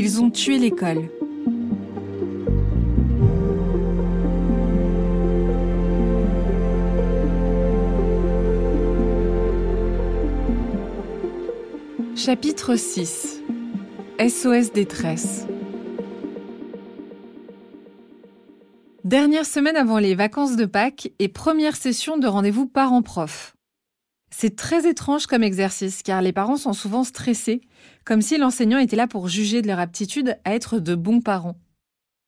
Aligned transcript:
Ils 0.00 0.22
ont 0.22 0.30
tué 0.30 0.58
l'école. 0.58 1.10
Chapitre 12.14 12.76
6 12.76 13.42
SOS 14.20 14.72
détresse 14.72 15.48
Dernière 19.02 19.44
semaine 19.44 19.74
avant 19.74 19.98
les 19.98 20.14
vacances 20.14 20.54
de 20.54 20.64
Pâques 20.64 21.10
et 21.18 21.26
première 21.26 21.74
session 21.74 22.18
de 22.18 22.28
rendez-vous 22.28 22.68
parents-prof. 22.68 23.57
C'est 24.40 24.54
très 24.54 24.88
étrange 24.88 25.26
comme 25.26 25.42
exercice 25.42 26.04
car 26.04 26.22
les 26.22 26.32
parents 26.32 26.56
sont 26.56 26.72
souvent 26.72 27.02
stressés, 27.02 27.60
comme 28.04 28.22
si 28.22 28.38
l'enseignant 28.38 28.78
était 28.78 28.94
là 28.94 29.08
pour 29.08 29.26
juger 29.26 29.62
de 29.62 29.66
leur 29.66 29.80
aptitude 29.80 30.38
à 30.44 30.54
être 30.54 30.78
de 30.78 30.94
bons 30.94 31.20
parents. 31.20 31.56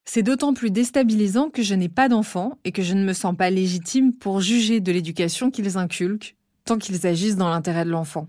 C'est 0.06 0.24
d'autant 0.24 0.52
plus 0.52 0.72
déstabilisant 0.72 1.50
que 1.50 1.62
je 1.62 1.76
n'ai 1.76 1.88
pas 1.88 2.08
d'enfants 2.08 2.58
et 2.64 2.72
que 2.72 2.82
je 2.82 2.94
ne 2.94 3.04
me 3.04 3.12
sens 3.12 3.36
pas 3.36 3.48
légitime 3.48 4.12
pour 4.12 4.40
juger 4.40 4.80
de 4.80 4.90
l'éducation 4.90 5.52
qu'ils 5.52 5.78
inculquent, 5.78 6.34
tant 6.64 6.78
qu'ils 6.78 7.06
agissent 7.06 7.36
dans 7.36 7.48
l'intérêt 7.48 7.84
de 7.84 7.90
l'enfant. 7.90 8.26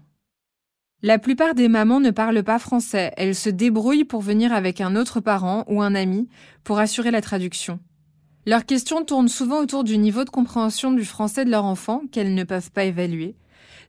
La 1.02 1.18
plupart 1.18 1.56
des 1.56 1.68
mamans 1.68 2.00
ne 2.00 2.12
parlent 2.12 2.44
pas 2.44 2.60
français, 2.60 3.12
elles 3.18 3.34
se 3.34 3.50
débrouillent 3.50 4.06
pour 4.06 4.22
venir 4.22 4.54
avec 4.54 4.80
un 4.80 4.96
autre 4.96 5.22
parent 5.22 5.66
ou 5.68 5.82
un 5.82 5.96
ami 5.96 6.30
pour 6.64 6.78
assurer 6.78 7.10
la 7.10 7.22
traduction. 7.22 7.80
Leurs 8.46 8.68
questions 8.68 9.04
tournent 9.04 9.28
souvent 9.28 9.60
autour 9.60 9.84
du 9.84 9.98
niveau 9.98 10.24
de 10.24 10.30
compréhension 10.30 10.92
du 10.92 11.04
français 11.04 11.46
de 11.46 11.50
leur 11.50 11.66
enfant 11.66 12.04
qu'elles 12.12 12.36
ne 12.36 12.44
peuvent 12.44 12.70
pas 12.70 12.84
évaluer. 12.84 13.36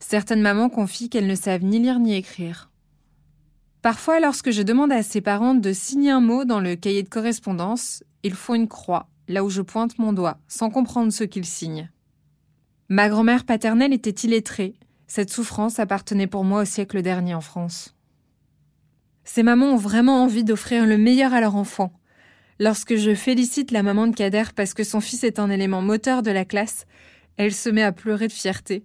Certaines 0.03 0.43
mamans 0.43 0.69
confient 0.69 1.09
qu'elles 1.09 1.29
ne 1.29 1.37
savent 1.37 1.63
ni 1.63 1.79
lire 1.79 2.01
ni 2.01 2.15
écrire. 2.15 2.71
Parfois, 3.83 4.19
lorsque 4.19 4.51
je 4.51 4.63
demande 4.63 4.91
à 4.91 5.05
ces 5.05 5.21
parents 5.21 5.55
de 5.55 5.73
signer 5.73 6.11
un 6.11 6.21
mot 6.21 6.45
dans 6.45 6.59
le 6.59 6.75
cahier 6.75 7.05
de 7.05 7.09
correspondance, 7.09 8.03
ils 8.25 8.35
font 8.35 8.55
une 8.55 8.67
croix, 8.67 9.09
là 9.29 9.45
où 9.45 9.49
je 9.49 9.63
pointe 9.63 9.99
mon 10.01 10.13
doigt, 10.13 10.39
sans 10.49 10.71
comprendre 10.71 11.13
ce 11.13 11.23
qu'ils 11.23 11.47
signent. 11.47 11.89
Ma 12.89 13.09
grand-mère 13.09 13.45
paternelle 13.45 13.93
était 13.93 14.11
illettrée, 14.11 14.75
cette 15.07 15.31
souffrance 15.31 15.79
appartenait 15.79 16.27
pour 16.27 16.43
moi 16.43 16.63
au 16.63 16.67
siècle 16.67 17.01
dernier 17.01 17.35
en 17.35 17.41
France. 17.41 17.95
Ces 19.23 19.45
mamans 19.45 19.75
ont 19.75 19.77
vraiment 19.77 20.25
envie 20.25 20.45
d'offrir 20.45 20.85
le 20.85 20.99
meilleur 20.99 21.33
à 21.33 21.41
leur 21.41 21.55
enfant. 21.55 21.93
Lorsque 22.59 22.97
je 22.97 23.15
félicite 23.15 23.71
la 23.71 23.85
maman 23.85 24.09
de 24.09 24.17
Kader 24.17 24.45
parce 24.57 24.75
que 24.75 24.85
son 24.85 25.01
fils 25.01 25.23
est 25.23 25.39
un 25.39 25.49
élément 25.49 25.81
moteur 25.81 26.23
de 26.23 26.33
la 26.33 26.45
classe, 26.45 26.87
elle 27.37 27.55
se 27.55 27.71
met 27.71 27.85
à 27.85 27.93
pleurer 27.93 28.27
de 28.27 28.33
fierté. 28.33 28.85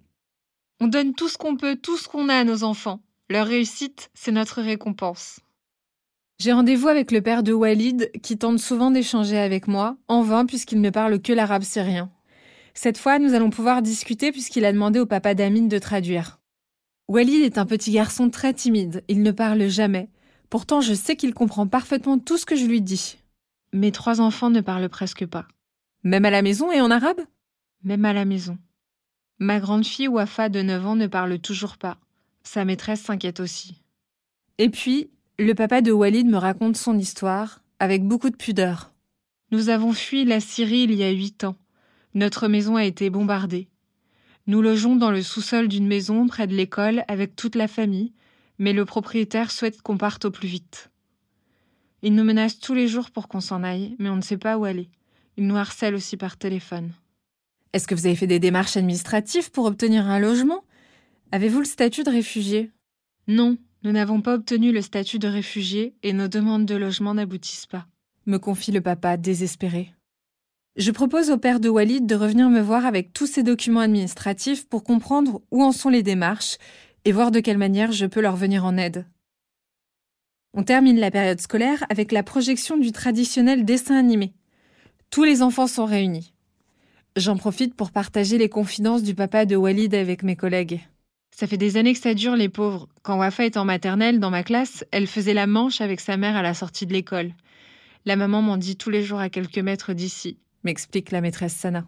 On 0.80 0.88
donne 0.88 1.14
tout 1.16 1.28
ce 1.28 1.38
qu'on 1.38 1.58
peut, 1.58 1.76
tout 1.76 1.98
ce 1.98 2.08
qu'on 2.08 2.30
a 2.30 2.36
à 2.36 2.44
nos 2.44 2.64
enfants. 2.64 3.02
Leur 3.30 3.48
réussite, 3.48 4.10
c'est 4.14 4.32
notre 4.32 4.62
récompense. 4.62 5.40
J'ai 6.40 6.54
rendez-vous 6.54 6.88
avec 6.88 7.12
le 7.12 7.22
père 7.22 7.42
de 7.42 7.52
Walid 7.52 8.12
qui 8.22 8.38
tente 8.38 8.60
souvent 8.60 8.92
d'échanger 8.92 9.40
avec 9.40 9.68
moi, 9.68 9.98
en 10.08 10.22
vain 10.22 10.46
puisqu'il 10.46 10.80
ne 10.80 10.92
parle 10.92 11.20
que 11.20 11.34
l'arabe 11.34 11.64
syrien. 11.64 12.12
Cette 12.76 13.00
fois, 13.00 13.18
nous 13.18 13.34
allons 13.34 13.50
pouvoir 13.50 13.82
discuter 13.82 14.32
puisqu'il 14.32 14.66
a 14.66 14.72
demandé 14.72 15.00
au 15.00 15.08
papa 15.08 15.34
d'Amine 15.34 15.68
de 15.68 15.80
traduire. 15.80 16.40
Walid 17.08 17.42
est 17.42 17.58
un 17.58 17.66
petit 17.66 17.92
garçon 17.92 18.30
très 18.30 18.54
timide, 18.54 19.04
il 19.08 19.24
ne 19.24 19.32
parle 19.32 19.68
jamais. 19.68 20.10
Pourtant, 20.52 20.80
je 20.80 20.94
sais 20.94 21.16
qu'il 21.16 21.34
comprend 21.34 21.66
parfaitement 21.66 22.20
tout 22.20 22.38
ce 22.38 22.46
que 22.46 22.56
je 22.56 22.66
lui 22.66 22.82
dis. 22.82 23.18
Mes 23.74 23.92
trois 23.92 24.22
enfants 24.22 24.52
ne 24.52 24.62
parlent 24.62 24.90
presque 24.90 25.26
pas. 25.26 25.48
Même 26.04 26.26
à 26.26 26.30
la 26.30 26.44
maison 26.44 26.72
et 26.72 26.82
en 26.82 26.92
arabe? 26.92 27.22
Même 27.84 28.06
à 28.06 28.14
la 28.14 28.26
maison. 28.26 28.60
Ma 29.40 29.60
grande 29.60 29.86
fille 29.86 30.08
Wafa 30.08 30.50
de 30.50 30.62
9 30.62 30.86
ans 30.88 30.96
ne 30.96 31.06
parle 31.06 31.38
toujours 31.38 31.78
pas. 31.78 31.98
Sa 32.44 32.66
maîtresse 32.66 33.02
s'inquiète 33.02 33.40
aussi. 33.40 33.82
Et 34.58 34.70
puis, 34.70 35.12
le 35.38 35.54
papa 35.54 35.82
de 35.82 35.92
Walid 35.92 36.26
me 36.26 36.38
raconte 36.38 36.78
son 36.78 36.98
histoire, 36.98 37.62
avec 37.80 38.04
beaucoup 38.04 38.32
de 38.32 38.36
pudeur. 38.36 38.92
Nous 39.52 39.70
avons 39.70 39.94
fui 39.94 40.26
la 40.26 40.40
Syrie 40.40 40.84
il 40.84 40.94
y 40.94 41.04
a 41.04 41.12
huit 41.12 41.44
ans. 41.44 41.56
Notre 42.16 42.48
maison 42.48 42.76
a 42.76 42.86
été 42.86 43.12
bombardée. 43.12 43.68
Nous 44.48 44.62
logeons 44.62 44.96
dans 44.96 45.12
le 45.12 45.22
sous-sol 45.22 45.68
d'une 45.68 45.88
maison 45.88 46.26
près 46.26 46.48
de 46.48 46.56
l'école 46.56 47.04
avec 47.08 47.36
toute 47.36 47.56
la 47.56 47.68
famille, 47.68 48.14
mais 48.58 48.74
le 48.74 48.86
propriétaire 48.86 49.52
souhaite 49.52 49.82
qu'on 49.84 49.98
parte 49.98 50.26
au 50.26 50.32
plus 50.32 50.48
vite. 50.48 50.90
Il 52.02 52.16
nous 52.16 52.24
menace 52.24 52.60
tous 52.60 52.74
les 52.74 52.88
jours 52.88 53.12
pour 53.12 53.28
qu'on 53.28 53.42
s'en 53.42 53.62
aille, 53.64 53.96
mais 54.00 54.10
on 54.10 54.16
ne 54.16 54.22
sait 54.22 54.38
pas 54.38 54.58
où 54.58 54.66
aller. 54.66 54.90
Il 55.36 55.46
nous 55.46 55.58
harcèle 55.58 55.94
aussi 55.94 56.18
par 56.18 56.38
téléphone. 56.38 56.92
Est-ce 57.74 57.88
que 57.88 57.96
vous 57.96 58.06
avez 58.06 58.16
fait 58.16 58.28
des 58.28 58.40
démarches 58.40 58.78
administratives 58.78 59.52
pour 59.52 59.66
obtenir 59.66 60.08
un 60.08 60.20
logement? 60.20 60.64
Avez-vous 61.32 61.60
le 61.60 61.66
statut 61.66 62.04
de 62.04 62.10
réfugié? 62.10 62.72
Non, 63.28 63.58
nous 63.84 63.92
n'avons 63.92 64.22
pas 64.22 64.36
obtenu 64.36 64.72
le 64.72 64.82
statut 64.82 65.20
de 65.20 65.28
réfugié 65.28 65.96
et 66.04 66.14
nos 66.14 66.28
demandes 66.28 66.66
de 66.66 66.76
logement 66.76 67.14
n'aboutissent 67.14 67.66
pas, 67.66 67.88
me 68.26 68.38
confie 68.38 68.72
le 68.72 68.82
papa 68.82 69.18
désespéré. 69.18 69.94
Je 70.78 70.92
propose 70.92 71.32
au 71.32 71.38
père 71.38 71.60
de 71.60 71.70
Walid 71.70 72.06
de 72.06 72.16
revenir 72.16 72.50
me 72.50 72.62
voir 72.62 72.86
avec 72.86 73.12
tous 73.12 73.26
ces 73.26 73.44
documents 73.44 73.82
administratifs 73.82 74.68
pour 74.70 74.84
comprendre 74.84 75.42
où 75.52 75.64
en 75.64 75.72
sont 75.72 75.90
les 75.90 76.04
démarches 76.04 76.58
et 77.04 77.12
voir 77.12 77.32
de 77.32 77.40
quelle 77.40 77.58
manière 77.58 77.92
je 77.92 78.06
peux 78.06 78.22
leur 78.22 78.36
venir 78.36 78.64
en 78.64 78.78
aide. 78.78 79.06
On 80.54 80.64
termine 80.64 81.00
la 81.00 81.12
période 81.12 81.42
scolaire 81.42 81.86
avec 81.90 82.12
la 82.12 82.24
projection 82.24 82.78
du 82.78 82.92
traditionnel 82.92 83.66
dessin 83.66 83.96
animé. 83.96 84.34
Tous 85.10 85.24
les 85.24 85.42
enfants 85.42 85.68
sont 85.68 85.86
réunis. 85.86 86.34
J'en 87.18 87.36
profite 87.36 87.74
pour 87.74 87.90
partager 87.90 88.38
les 88.38 88.48
confidences 88.48 89.02
du 89.02 89.16
papa 89.16 89.48
de 89.48 89.56
Walid 89.56 89.96
avec 89.96 90.22
mes 90.22 90.36
collègues. 90.36 90.88
Ça 91.36 91.48
fait 91.48 91.58
des 91.58 91.76
années 91.76 91.94
que 91.94 92.00
ça 92.00 92.14
dure, 92.14 92.36
les 92.36 92.48
pauvres. 92.48 92.88
Quand 93.02 93.18
Wafa 93.18 93.44
est 93.44 93.58
en 93.58 93.66
maternelle, 93.66 94.20
dans 94.20 94.30
ma 94.30 94.44
classe, 94.44 94.86
elle 94.92 95.08
faisait 95.08 95.34
la 95.34 95.48
manche 95.48 95.82
avec 95.82 96.00
sa 96.00 96.16
mère 96.16 96.36
à 96.36 96.44
la 96.44 96.54
sortie 96.54 96.86
de 96.86 96.94
l'école. 96.94 97.34
La 98.06 98.18
maman 98.18 98.44
m'en 98.44 98.56
dit 98.56 98.76
tous 98.76 98.92
les 98.92 99.02
jours 99.02 99.18
à 99.18 99.30
quelques 99.30 99.58
mètres 99.58 99.94
d'ici 99.94 100.38
m'explique 100.64 101.10
la 101.10 101.22
maîtresse 101.22 101.56
Sana. 101.56 101.88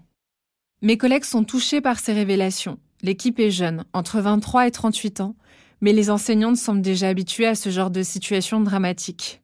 Mes 0.82 0.98
collègues 0.98 1.26
sont 1.26 1.44
touchés 1.44 1.80
par 1.80 2.00
ces 2.00 2.14
révélations. 2.14 2.80
L'équipe 3.04 3.40
est 3.40 3.52
jeune, 3.52 3.86
entre 3.94 4.22
23 4.22 4.66
et 4.66 4.72
38 4.72 5.22
ans, 5.22 5.36
mais 5.80 5.94
les 5.94 6.10
enseignantes 6.10 6.58
semblent 6.58 6.82
déjà 6.82 7.08
habituées 7.08 7.46
à 7.46 7.56
ce 7.56 7.70
genre 7.70 7.92
de 7.92 8.02
situation 8.02 8.62
dramatique. 8.62 9.44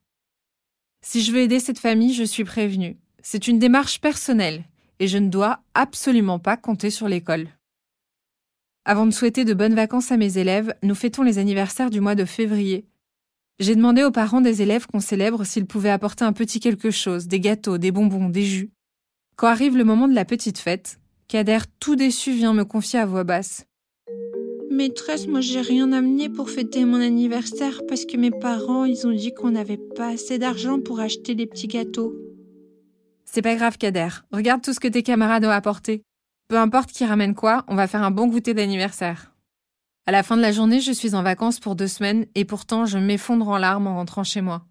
Si 1.06 1.22
je 1.22 1.32
veux 1.32 1.42
aider 1.42 1.60
cette 1.60 1.78
famille, 1.78 2.16
je 2.16 2.24
suis 2.24 2.44
prévenue. 2.44 2.98
C'est 3.22 3.48
une 3.48 3.60
démarche 3.60 4.02
personnelle 4.02 4.64
et 5.00 5.08
je 5.08 5.18
ne 5.18 5.30
dois 5.30 5.60
absolument 5.74 6.40
pas 6.40 6.58
compter 6.58 6.90
sur 6.90 7.08
l'école. 7.08 7.48
Avant 8.86 9.06
de 9.06 9.12
souhaiter 9.12 9.46
de 9.46 9.54
bonnes 9.54 9.74
vacances 9.74 10.12
à 10.12 10.18
mes 10.18 10.38
élèves, 10.38 10.76
nous 10.84 10.96
fêtons 10.96 11.24
les 11.24 11.40
anniversaires 11.40 11.90
du 11.90 12.02
mois 12.02 12.16
de 12.16 12.26
février. 12.26 12.86
J'ai 13.60 13.76
demandé 13.76 14.04
aux 14.04 14.12
parents 14.12 14.42
des 14.42 14.62
élèves 14.62 14.86
qu'on 14.86 15.00
célèbre 15.00 15.44
s'ils 15.44 15.66
pouvaient 15.66 15.90
apporter 15.90 16.26
un 16.26 16.34
petit 16.34 16.60
quelque 16.60 16.92
chose, 16.92 17.28
des 17.28 17.40
gâteaux, 17.40 17.78
des 17.78 17.92
bonbons, 17.92 18.30
des 18.30 18.44
jus. 18.44 18.72
Quand 19.38 19.48
arrive 19.48 19.76
le 19.76 19.84
moment 19.84 20.08
de 20.08 20.14
la 20.14 20.26
petite 20.26 20.60
fête, 20.60 21.00
Kader, 21.28 21.60
tout 21.80 21.96
déçu, 21.96 22.34
vient 22.34 22.54
me 22.54 22.64
confier 22.64 23.00
à 23.00 23.06
voix 23.06 23.24
basse. 23.24 23.66
Maîtresse, 24.70 25.28
moi 25.28 25.42
j'ai 25.42 25.62
rien 25.62 25.92
amené 25.92 26.30
pour 26.30 26.50
fêter 26.50 26.86
mon 26.86 27.00
anniversaire 27.00 27.82
parce 27.88 28.06
que 28.06 28.18
mes 28.18 28.30
parents, 28.30 28.86
ils 28.86 29.08
ont 29.08 29.12
dit 29.12 29.34
qu'on 29.34 29.52
n'avait 29.52 29.80
pas 29.96 30.10
assez 30.10 30.38
d'argent 30.38 30.80
pour 30.80 31.00
acheter 31.00 31.34
des 31.34 31.48
petits 31.48 31.68
gâteaux. 31.68 32.14
C'est 33.26 33.42
pas 33.42 33.56
grave, 33.56 33.78
Kader. 33.78 34.10
Regarde 34.32 34.62
tout 34.62 34.74
ce 34.74 34.80
que 34.80 34.88
tes 34.88 35.04
camarades 35.04 35.46
ont 35.46 35.50
apporté. 35.50 36.04
Peu 36.48 36.58
importe 36.58 36.92
qui 36.92 37.06
ramène 37.06 37.36
quoi, 37.36 37.66
on 37.68 37.76
va 37.76 37.88
faire 37.88 38.04
un 38.04 38.12
bon 38.12 38.28
goûter 38.28 38.54
d'anniversaire. 38.54 39.34
À 40.06 40.12
la 40.12 40.22
fin 40.22 40.38
de 40.38 40.42
la 40.42 40.52
journée, 40.52 40.80
je 40.80 40.92
suis 40.92 41.16
en 41.16 41.24
vacances 41.24 41.60
pour 41.60 41.76
deux 41.76 41.88
semaines 41.88 42.28
et 42.36 42.46
pourtant 42.46 42.86
je 42.86 43.00
m'effondre 43.00 43.50
en 43.50 43.58
larmes 43.58 43.88
en 43.88 43.96
rentrant 43.96 44.24
chez 44.24 44.42
moi. 44.42 44.66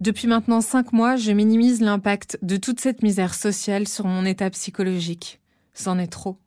Depuis 0.00 0.26
maintenant 0.26 0.60
cinq 0.60 0.92
mois, 0.92 1.14
je 1.14 1.30
minimise 1.30 1.80
l'impact 1.80 2.36
de 2.42 2.56
toute 2.56 2.80
cette 2.80 3.04
misère 3.04 3.34
sociale 3.34 3.86
sur 3.86 4.06
mon 4.06 4.24
état 4.24 4.50
psychologique. 4.50 5.40
C'en 5.74 5.96
est 6.00 6.08
trop. 6.08 6.38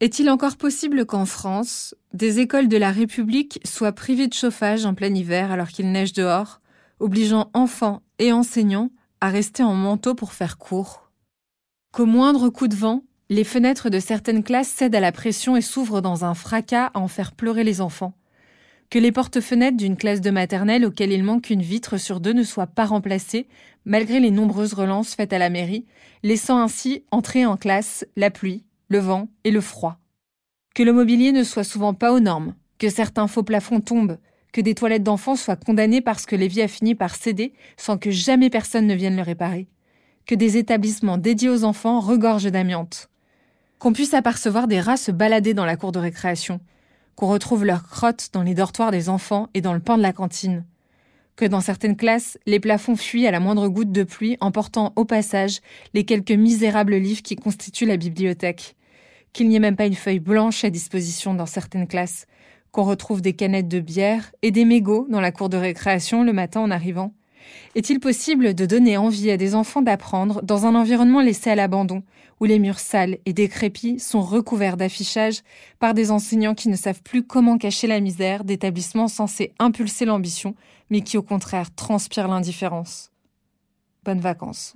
Est-il 0.00 0.28
encore 0.28 0.56
possible 0.58 1.06
qu'en 1.06 1.24
France, 1.24 1.94
des 2.12 2.40
écoles 2.40 2.68
de 2.68 2.76
la 2.76 2.90
République 2.90 3.60
soient 3.64 3.92
privées 3.92 4.28
de 4.28 4.34
chauffage 4.34 4.84
en 4.84 4.92
plein 4.92 5.14
hiver 5.14 5.50
alors 5.50 5.68
qu'il 5.68 5.90
neige 5.90 6.12
dehors, 6.12 6.60
obligeant 7.00 7.50
enfants 7.54 8.02
et 8.18 8.30
enseignants 8.32 8.90
à 9.22 9.28
rester 9.28 9.62
en 9.62 9.74
manteau 9.74 10.14
pour 10.14 10.32
faire 10.32 10.58
cours 10.58 11.10
Qu'au 11.92 12.06
moindre 12.06 12.48
coup 12.48 12.66
de 12.66 12.74
vent, 12.74 13.04
les 13.30 13.44
fenêtres 13.44 13.88
de 13.88 14.00
certaines 14.00 14.42
classes 14.42 14.68
cèdent 14.68 14.96
à 14.96 15.00
la 15.00 15.12
pression 15.12 15.56
et 15.56 15.60
s'ouvrent 15.60 16.02
dans 16.02 16.24
un 16.24 16.34
fracas 16.34 16.90
à 16.92 16.98
en 16.98 17.06
faire 17.08 17.32
pleurer 17.32 17.62
les 17.62 17.80
enfants 17.80 18.14
que 18.92 18.98
les 18.98 19.10
porte-fenêtres 19.10 19.78
d'une 19.78 19.96
classe 19.96 20.20
de 20.20 20.30
maternelle 20.30 20.84
auquel 20.84 21.12
il 21.12 21.24
manque 21.24 21.48
une 21.48 21.62
vitre 21.62 21.96
sur 21.96 22.20
deux 22.20 22.34
ne 22.34 22.42
soient 22.42 22.66
pas 22.66 22.84
remplacées, 22.84 23.48
malgré 23.86 24.20
les 24.20 24.30
nombreuses 24.30 24.74
relances 24.74 25.14
faites 25.14 25.32
à 25.32 25.38
la 25.38 25.48
mairie, 25.48 25.86
laissant 26.22 26.58
ainsi 26.58 27.02
entrer 27.10 27.46
en 27.46 27.56
classe 27.56 28.04
la 28.16 28.30
pluie, 28.30 28.66
le 28.88 28.98
vent 28.98 29.30
et 29.44 29.50
le 29.50 29.62
froid. 29.62 29.98
Que 30.74 30.82
le 30.82 30.92
mobilier 30.92 31.32
ne 31.32 31.42
soit 31.42 31.64
souvent 31.64 31.94
pas 31.94 32.12
aux 32.12 32.20
normes, 32.20 32.54
que 32.76 32.90
certains 32.90 33.28
faux 33.28 33.42
plafonds 33.42 33.80
tombent, 33.80 34.18
que 34.52 34.60
des 34.60 34.74
toilettes 34.74 35.02
d'enfants 35.02 35.36
soient 35.36 35.56
condamnées 35.56 36.00
parce 36.00 36.26
que 36.26 36.36
l'évier 36.36 36.62
a 36.62 36.68
fini 36.68 36.94
par 36.94 37.14
céder 37.14 37.52
sans 37.76 37.98
que 37.98 38.10
jamais 38.10 38.50
personne 38.50 38.86
ne 38.86 38.94
vienne 38.94 39.16
le 39.16 39.22
réparer, 39.22 39.66
que 40.26 40.34
des 40.34 40.56
établissements 40.56 41.18
dédiés 41.18 41.48
aux 41.48 41.64
enfants 41.64 42.00
regorgent 42.00 42.50
d'amiante, 42.50 43.08
qu'on 43.78 43.92
puisse 43.92 44.14
apercevoir 44.14 44.68
des 44.68 44.80
rats 44.80 44.96
se 44.96 45.10
balader 45.10 45.54
dans 45.54 45.64
la 45.64 45.76
cour 45.76 45.90
de 45.90 45.98
récréation, 45.98 46.60
qu'on 47.16 47.28
retrouve 47.28 47.64
leurs 47.64 47.88
crottes 47.88 48.28
dans 48.32 48.42
les 48.42 48.54
dortoirs 48.54 48.90
des 48.90 49.08
enfants 49.08 49.48
et 49.54 49.60
dans 49.60 49.74
le 49.74 49.80
pain 49.80 49.96
de 49.96 50.02
la 50.02 50.12
cantine, 50.12 50.64
que 51.36 51.44
dans 51.44 51.60
certaines 51.60 51.96
classes, 51.96 52.38
les 52.46 52.60
plafonds 52.60 52.96
fuient 52.96 53.26
à 53.26 53.30
la 53.30 53.40
moindre 53.40 53.68
goutte 53.68 53.92
de 53.92 54.04
pluie, 54.04 54.36
emportant 54.40 54.92
au 54.96 55.04
passage 55.04 55.60
les 55.94 56.04
quelques 56.04 56.30
misérables 56.30 56.96
livres 56.96 57.22
qui 57.22 57.36
constituent 57.36 57.86
la 57.86 57.96
bibliothèque, 57.96 58.76
qu'il 59.32 59.48
n'y 59.48 59.56
ait 59.56 59.60
même 59.60 59.76
pas 59.76 59.86
une 59.86 59.94
feuille 59.94 60.20
blanche 60.20 60.64
à 60.64 60.70
disposition 60.70 61.34
dans 61.34 61.46
certaines 61.46 61.88
classes, 61.88 62.26
qu'on 62.72 62.84
retrouve 62.84 63.20
des 63.22 63.34
canettes 63.34 63.68
de 63.68 63.80
bière 63.80 64.32
et 64.42 64.50
des 64.50 64.64
mégots 64.64 65.06
dans 65.08 65.20
la 65.20 65.30
cour 65.30 65.48
de 65.48 65.56
récréation 65.56 66.24
le 66.24 66.32
matin 66.32 66.60
en 66.60 66.70
arrivant. 66.70 67.14
Est-il 67.74 68.00
possible 68.00 68.54
de 68.54 68.66
donner 68.66 68.96
envie 68.96 69.30
à 69.30 69.36
des 69.36 69.54
enfants 69.54 69.82
d'apprendre 69.82 70.42
dans 70.42 70.66
un 70.66 70.74
environnement 70.74 71.20
laissé 71.20 71.50
à 71.50 71.54
l'abandon, 71.54 72.02
où 72.40 72.44
les 72.44 72.58
murs 72.58 72.78
sales 72.78 73.18
et 73.26 73.32
décrépits 73.32 73.98
sont 73.98 74.22
recouverts 74.22 74.76
d'affichages 74.76 75.42
par 75.78 75.94
des 75.94 76.10
enseignants 76.10 76.54
qui 76.54 76.68
ne 76.68 76.76
savent 76.76 77.02
plus 77.02 77.22
comment 77.22 77.58
cacher 77.58 77.86
la 77.86 78.00
misère 78.00 78.44
d'établissements 78.44 79.08
censés 79.08 79.52
impulser 79.58 80.04
l'ambition, 80.04 80.54
mais 80.90 81.02
qui 81.02 81.16
au 81.18 81.22
contraire 81.22 81.74
transpirent 81.74 82.28
l'indifférence? 82.28 83.10
Bonnes 84.04 84.20
vacances. 84.20 84.74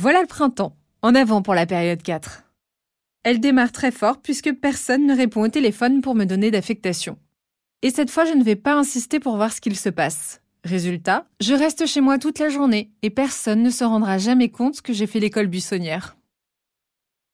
Voilà 0.00 0.20
le 0.20 0.28
printemps, 0.28 0.76
en 1.02 1.16
avant 1.16 1.42
pour 1.42 1.56
la 1.56 1.66
période 1.66 2.00
4. 2.00 2.44
Elle 3.24 3.40
démarre 3.40 3.72
très 3.72 3.90
fort 3.90 4.22
puisque 4.22 4.52
personne 4.52 5.08
ne 5.08 5.16
répond 5.16 5.42
au 5.42 5.48
téléphone 5.48 6.02
pour 6.02 6.14
me 6.14 6.24
donner 6.24 6.52
d'affectation. 6.52 7.18
Et 7.82 7.90
cette 7.90 8.12
fois, 8.12 8.24
je 8.24 8.34
ne 8.34 8.44
vais 8.44 8.54
pas 8.54 8.76
insister 8.76 9.18
pour 9.18 9.34
voir 9.34 9.52
ce 9.52 9.60
qu'il 9.60 9.76
se 9.76 9.88
passe. 9.88 10.40
Résultat, 10.62 11.26
je 11.40 11.52
reste 11.52 11.86
chez 11.86 12.00
moi 12.00 12.18
toute 12.18 12.38
la 12.38 12.48
journée 12.48 12.92
et 13.02 13.10
personne 13.10 13.64
ne 13.64 13.70
se 13.70 13.82
rendra 13.82 14.18
jamais 14.18 14.50
compte 14.50 14.82
que 14.82 14.92
j'ai 14.92 15.08
fait 15.08 15.18
l'école 15.18 15.48
buissonnière. 15.48 16.16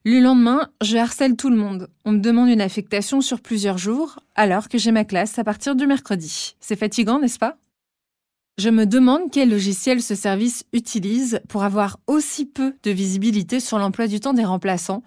Le 0.06 0.20
lendemain, 0.20 0.70
je 0.82 0.96
harcèle 0.96 1.36
tout 1.36 1.50
le 1.50 1.56
monde. 1.56 1.90
On 2.06 2.12
me 2.12 2.20
demande 2.20 2.48
une 2.48 2.62
affectation 2.62 3.20
sur 3.20 3.42
plusieurs 3.42 3.76
jours, 3.76 4.20
alors 4.36 4.70
que 4.70 4.78
j'ai 4.78 4.90
ma 4.90 5.04
classe 5.04 5.38
à 5.38 5.44
partir 5.44 5.76
du 5.76 5.86
mercredi. 5.86 6.56
C'est 6.60 6.76
fatigant, 6.76 7.18
n'est-ce 7.18 7.38
pas? 7.38 7.58
Je 8.64 8.70
me 8.70 8.86
demande 8.86 9.30
quel 9.30 9.50
logiciel 9.50 10.00
ce 10.00 10.14
service 10.14 10.64
utilise 10.72 11.38
pour 11.50 11.64
avoir 11.64 11.98
aussi 12.06 12.46
peu 12.46 12.72
de 12.82 12.90
visibilité 12.90 13.60
sur 13.60 13.78
l'emploi 13.78 14.06
du 14.06 14.20
temps 14.20 14.32
des 14.32 14.46
remplaçants, 14.46 15.02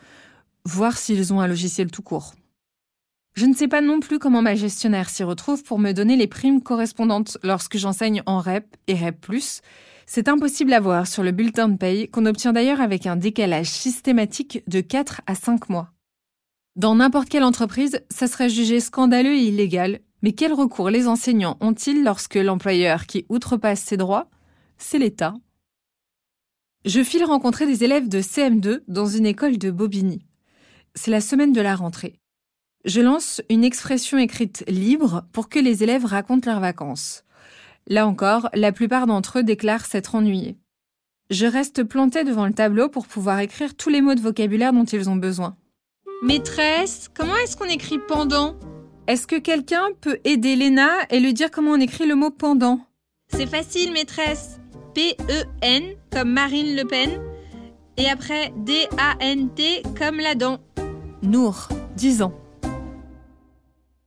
voir 0.63 0.95
s'ils 0.95 1.33
ont 1.33 1.41
un 1.41 1.47
logiciel 1.47 1.89
tout 1.89 2.03
court. 2.03 2.35
Je 3.33 3.47
ne 3.47 3.55
sais 3.55 3.67
pas 3.67 3.81
non 3.81 3.99
plus 3.99 4.19
comment 4.19 4.43
ma 4.43 4.53
gestionnaire 4.53 5.09
s'y 5.09 5.23
retrouve 5.23 5.63
pour 5.63 5.79
me 5.79 5.91
donner 5.91 6.15
les 6.15 6.27
primes 6.27 6.61
correspondantes 6.61 7.39
lorsque 7.41 7.79
j'enseigne 7.79 8.21
en 8.27 8.41
REP 8.41 8.77
et 8.85 8.93
REP+. 8.93 9.25
C'est 10.05 10.27
impossible 10.27 10.73
à 10.73 10.79
voir 10.79 11.07
sur 11.07 11.23
le 11.23 11.31
bulletin 11.31 11.67
de 11.67 11.77
paye 11.77 12.09
qu'on 12.09 12.27
obtient 12.27 12.53
d'ailleurs 12.53 12.81
avec 12.81 13.07
un 13.07 13.15
décalage 13.15 13.71
systématique 13.71 14.61
de 14.67 14.81
4 14.81 15.21
à 15.25 15.33
5 15.33 15.69
mois. 15.69 15.89
Dans 16.75 16.93
n'importe 16.93 17.29
quelle 17.29 17.43
entreprise, 17.43 18.03
ça 18.11 18.27
serait 18.27 18.49
jugé 18.49 18.79
scandaleux 18.79 19.33
et 19.33 19.45
illégal 19.47 20.01
mais 20.27 20.33
quel 20.33 20.51
recours 20.51 20.89
les 20.89 21.07
enseignants 21.07 21.55
ont-ils 21.61 22.03
lorsque 22.03 22.35
l'employeur 22.35 23.05
qui 23.05 23.25
outrepasse 23.29 23.79
ses 23.79 23.95
droits, 23.95 24.29
c'est 24.77 24.99
l'État? 24.99 25.33
Je 26.83 27.01
file 27.01 27.23
rencontrer 27.23 27.65
des 27.65 27.85
élèves 27.85 28.09
de 28.09 28.19
CM2 28.19 28.81
dans 28.89 29.05
une 29.05 29.25
école 29.25 29.57
de 29.57 29.71
Bobigny. 29.71 30.25
C'est 30.95 31.11
la 31.11 31.21
semaine 31.21 31.53
de 31.53 31.61
la 31.61 31.77
rentrée. 31.77 32.19
Je 32.83 32.99
lance 32.99 33.41
une 33.49 33.63
expression 33.63 34.17
écrite 34.17 34.65
libre 34.67 35.23
pour 35.31 35.47
que 35.47 35.59
les 35.59 35.83
élèves 35.83 36.03
racontent 36.03 36.51
leurs 36.51 36.59
vacances. 36.59 37.23
Là 37.87 38.05
encore, 38.05 38.49
la 38.53 38.73
plupart 38.73 39.07
d'entre 39.07 39.39
eux 39.39 39.43
déclarent 39.43 39.85
s'être 39.85 40.13
ennuyés. 40.13 40.57
Je 41.29 41.45
reste 41.45 41.85
plantée 41.85 42.25
devant 42.25 42.47
le 42.47 42.53
tableau 42.53 42.89
pour 42.89 43.07
pouvoir 43.07 43.39
écrire 43.39 43.77
tous 43.77 43.89
les 43.89 44.01
mots 44.01 44.15
de 44.15 44.19
vocabulaire 44.19 44.73
dont 44.73 44.83
ils 44.83 45.09
ont 45.09 45.15
besoin. 45.15 45.55
Maîtresse, 46.21 47.09
comment 47.15 47.37
est-ce 47.37 47.55
qu'on 47.55 47.69
écrit 47.69 47.99
pendant? 48.09 48.57
Est-ce 49.07 49.25
que 49.25 49.37
quelqu'un 49.37 49.85
peut 50.01 50.19
aider 50.25 50.57
Léna 50.57 50.89
et 51.09 51.21
lui 51.21 51.33
dire 51.33 51.49
comment 51.49 51.71
on 51.71 51.79
écrit 51.79 52.05
le 52.05 52.15
mot 52.15 52.29
pendant? 52.29 52.81
C'est 53.29 53.47
facile, 53.47 53.93
maîtresse. 53.93 54.59
P-E-N 54.93 55.83
comme 56.11 56.31
Marine 56.31 56.75
Le 56.75 56.83
Pen. 56.83 57.21
Et 57.95 58.09
après 58.09 58.51
D-A-N-T 58.57 59.83
comme 59.97 60.19
la 60.19 60.35
dent. 60.35 60.59
Nour, 61.23 61.69
10 61.95 62.21
ans. 62.21 62.33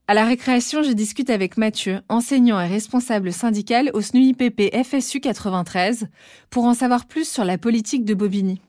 À 0.07 0.13
la 0.13 0.25
récréation, 0.25 0.83
je 0.83 0.91
discute 0.91 1.29
avec 1.29 1.57
Mathieu, 1.57 2.01
enseignant 2.09 2.59
et 2.59 2.67
responsable 2.67 3.31
syndical 3.31 3.89
au 3.93 4.01
SNUIPP 4.01 4.71
FSU 4.83 5.19
93, 5.19 6.07
pour 6.49 6.65
en 6.65 6.73
savoir 6.73 7.07
plus 7.07 7.27
sur 7.27 7.45
la 7.45 7.57
politique 7.57 8.05
de 8.05 8.13
Bobigny. 8.13 8.61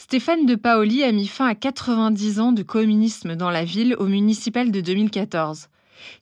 Stéphane 0.00 0.46
de 0.46 0.54
Paoli 0.54 1.04
a 1.04 1.12
mis 1.12 1.26
fin 1.26 1.46
à 1.46 1.54
90 1.54 2.40
ans 2.40 2.52
de 2.52 2.62
communisme 2.62 3.36
dans 3.36 3.50
la 3.50 3.64
ville 3.64 3.94
au 3.98 4.06
municipal 4.06 4.70
de 4.70 4.80
2014. 4.80 5.68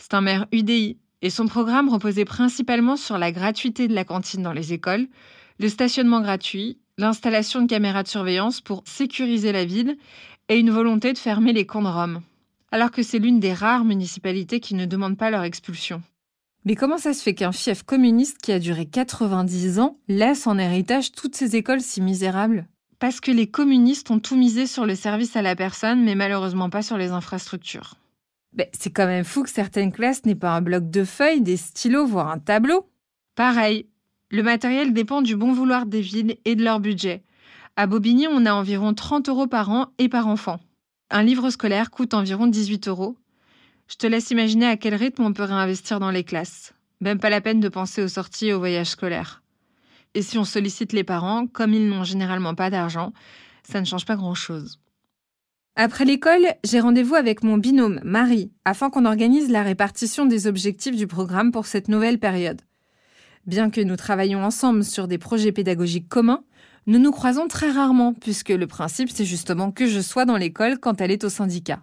C'est 0.01 0.15
un 0.15 0.21
maire 0.21 0.47
UDI 0.51 0.99
et 1.23 1.31
son 1.31 1.47
programme 1.47 1.89
reposait 1.89 2.25
principalement 2.25 2.97
sur 2.97 3.19
la 3.19 3.31
gratuité 3.31 3.87
de 3.87 3.95
la 3.95 4.05
cantine 4.05 4.43
dans 4.43 4.53
les 4.53 4.73
écoles, 4.73 5.07
le 5.61 5.69
stationnement 5.69 6.21
gratuit, 6.21 6.77
l'installation 6.99 7.63
de 7.63 7.69
caméras 7.69 8.03
de 8.03 8.09
surveillance 8.09 8.61
pour 8.61 8.83
sécuriser 8.85 9.53
la 9.53 9.65
ville 9.65 9.97
et 10.49 10.59
une 10.59 10.73
volonté 10.73 11.13
de 11.13 11.19
fermer 11.19 11.53
les 11.53 11.65
camps 11.65 11.81
de 11.81 11.87
Rome. 11.87 12.23
Alors 12.73 12.91
que 12.91 13.05
c'est 13.05 13.21
l'une 13.21 13.39
des 13.39 13.55
rares 13.55 13.85
municipalités 13.85 14.59
qui 14.59 14.75
ne 14.75 14.87
demande 14.87 15.17
pas 15.17 15.31
leur 15.31 15.45
expulsion. 15.45 16.03
Mais 16.65 16.75
comment 16.75 16.99
ça 16.99 17.15
se 17.15 17.23
fait 17.23 17.35
qu'un 17.35 17.53
fief 17.53 17.85
communiste 17.85 18.39
qui 18.43 18.51
a 18.51 18.59
duré 18.59 18.87
90 18.87 19.79
ans 19.79 19.99
laisse 20.09 20.49
en 20.49 20.59
héritage 20.59 21.13
toutes 21.13 21.37
ces 21.37 21.55
écoles 21.55 21.81
si 21.81 22.01
misérables? 22.01 22.67
Parce 22.99 23.21
que 23.21 23.31
les 23.31 23.47
communistes 23.47 24.11
ont 24.11 24.19
tout 24.19 24.37
misé 24.37 24.67
sur 24.67 24.87
le 24.87 24.95
service 24.95 25.37
à 25.37 25.43
la 25.43 25.55
personne, 25.55 26.03
mais 26.05 26.15
malheureusement 26.15 26.71
pas 26.71 26.83
sur 26.83 26.97
les 26.97 27.11
infrastructures. 27.11 27.95
Ben, 28.53 28.67
c'est 28.73 28.91
quand 28.91 29.07
même 29.07 29.25
fou 29.25 29.43
que 29.43 29.51
certaines 29.51 29.93
classes 29.93 30.25
n'aient 30.25 30.35
pas 30.35 30.55
un 30.55 30.63
bloc 30.63 30.91
de 30.91 31.05
feuilles, 31.05 31.43
des 31.43 31.57
stylos, 31.57 32.07
voire 32.07 32.29
un 32.29 32.39
tableau. 32.39 32.89
Pareil, 33.35 33.87
le 34.31 34.43
matériel 34.43 34.93
dépend 34.93 35.23
du 35.23 35.37
bon 35.37 35.53
vouloir 35.53 35.87
des 35.87 36.01
villes 36.01 36.37
et 36.45 36.57
de 36.57 36.65
leur 36.65 36.81
budget. 36.81 37.23
À 37.77 37.87
Bobigny, 37.87 38.27
on 38.29 38.47
a 38.47 38.53
environ 38.53 38.95
30 38.95 39.29
euros 39.29 39.47
par 39.47 39.71
an 39.71 39.93
et 39.99 40.09
par 40.09 40.27
enfant. 40.27 40.59
Un 41.11 41.23
livre 41.23 41.51
scolaire 41.51 41.91
coûte 41.91 42.15
environ 42.15 42.47
18 42.47 42.89
euros. 42.89 43.17
Je 43.87 43.97
te 43.97 44.07
laisse 44.07 44.31
imaginer 44.31 44.67
à 44.67 44.77
quel 44.77 44.95
rythme 44.95 45.23
on 45.23 45.33
peut 45.33 45.45
réinvestir 45.45 46.01
dans 46.01 46.11
les 46.11 46.25
classes. 46.25 46.75
Même 47.01 47.21
pas 47.21 47.31
la 47.31 47.41
peine 47.41 47.61
de 47.61 47.69
penser 47.69 48.03
aux 48.03 48.09
sorties 48.09 48.49
et 48.49 48.53
aux 48.53 48.59
voyages 48.59 48.89
scolaires. 48.89 49.43
Et 50.15 50.23
si 50.23 50.39
on 50.39 50.45
sollicite 50.45 50.93
les 50.93 51.05
parents, 51.05 51.47
comme 51.47 51.75
ils 51.75 51.89
n'ont 51.89 52.05
généralement 52.05 52.55
pas 52.55 52.71
d'argent, 52.71 53.13
ça 53.63 53.81
ne 53.81 53.87
change 53.87 54.07
pas 54.07 54.17
grand-chose. 54.17 54.81
Après 55.77 56.05
l'école, 56.05 56.45
j'ai 56.65 56.81
rendez-vous 56.81 57.15
avec 57.15 57.45
mon 57.45 57.57
binôme, 57.57 58.01
Marie, 58.03 58.51
afin 58.65 58.91
qu'on 58.91 59.05
organise 59.05 59.49
la 59.49 59.63
répartition 59.63 60.27
des 60.27 60.49
objectifs 60.49 60.97
du 60.97 61.07
programme 61.07 61.53
pour 61.53 61.67
cette 61.67 61.89
nouvelle 61.89 62.19
période. 62.19 62.63
Bien 63.47 63.71
que 63.71 63.81
nous 63.81 63.97
travaillions 63.97 64.43
ensemble 64.43 64.83
sur 64.83 65.07
des 65.07 65.19
projets 65.19 65.53
pédagogiques 65.53 66.09
communs, 66.09 66.43
nous 66.89 66.99
nous 66.99 67.13
croisons 67.13 67.47
très 67.47 67.71
rarement, 67.71 68.13
puisque 68.13 68.49
le 68.49 68.67
principe 68.67 69.11
c'est 69.11 69.25
justement 69.25 69.71
que 69.71 69.87
je 69.87 70.01
sois 70.01 70.25
dans 70.25 70.37
l'école 70.37 70.79
quand 70.79 71.01
elle 71.01 71.11
est 71.11 71.23
au 71.23 71.29
syndicat. 71.29 71.81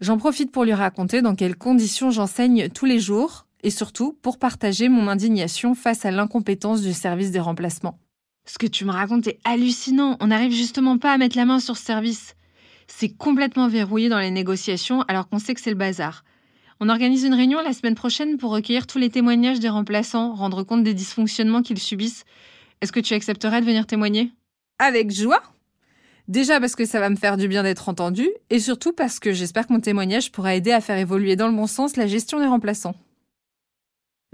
J'en 0.00 0.18
profite 0.18 0.50
pour 0.50 0.64
lui 0.64 0.72
raconter 0.72 1.22
dans 1.22 1.36
quelles 1.36 1.56
conditions 1.56 2.10
j'enseigne 2.10 2.68
tous 2.68 2.86
les 2.86 2.98
jours, 2.98 3.46
et 3.64 3.70
surtout 3.70 4.16
pour 4.22 4.38
partager 4.38 4.88
mon 4.88 5.08
indignation 5.08 5.74
face 5.74 6.04
à 6.04 6.10
l'incompétence 6.10 6.82
du 6.82 6.92
service 6.92 7.32
des 7.32 7.40
remplacements. 7.40 7.98
Ce 8.44 8.58
que 8.58 8.66
tu 8.66 8.84
me 8.84 8.92
racontes 8.92 9.26
est 9.26 9.40
hallucinant, 9.44 10.18
on 10.20 10.26
n'arrive 10.28 10.52
justement 10.52 10.98
pas 10.98 11.12
à 11.12 11.18
mettre 11.18 11.36
la 11.36 11.46
main 11.46 11.58
sur 11.58 11.78
ce 11.78 11.84
service. 11.84 12.36
C'est 12.86 13.08
complètement 13.08 13.66
verrouillé 13.66 14.10
dans 14.10 14.18
les 14.18 14.30
négociations 14.30 15.00
alors 15.08 15.28
qu'on 15.28 15.38
sait 15.38 15.54
que 15.54 15.62
c'est 15.62 15.70
le 15.70 15.76
bazar. 15.76 16.24
On 16.78 16.90
organise 16.90 17.24
une 17.24 17.32
réunion 17.32 17.62
la 17.62 17.72
semaine 17.72 17.94
prochaine 17.94 18.36
pour 18.36 18.50
recueillir 18.50 18.86
tous 18.86 18.98
les 18.98 19.08
témoignages 19.08 19.60
des 19.60 19.70
remplaçants, 19.70 20.34
rendre 20.34 20.62
compte 20.62 20.84
des 20.84 20.92
dysfonctionnements 20.92 21.62
qu'ils 21.62 21.78
subissent. 21.78 22.24
Est-ce 22.82 22.92
que 22.92 23.00
tu 23.00 23.14
accepterais 23.14 23.62
de 23.62 23.66
venir 23.66 23.86
témoigner? 23.86 24.30
Avec 24.78 25.10
joie 25.10 25.42
Déjà 26.28 26.60
parce 26.60 26.74
que 26.74 26.84
ça 26.84 27.00
va 27.00 27.08
me 27.08 27.16
faire 27.16 27.38
du 27.38 27.48
bien 27.48 27.62
d'être 27.62 27.88
entendu, 27.88 28.28
et 28.50 28.58
surtout 28.58 28.92
parce 28.92 29.20
que 29.20 29.32
j'espère 29.32 29.66
que 29.66 29.72
mon 29.72 29.80
témoignage 29.80 30.32
pourra 30.32 30.54
aider 30.54 30.72
à 30.72 30.80
faire 30.80 30.98
évoluer 30.98 31.36
dans 31.36 31.48
le 31.48 31.54
bon 31.54 31.66
sens 31.66 31.96
la 31.96 32.06
gestion 32.06 32.40
des 32.40 32.46
remplaçants 32.46 32.94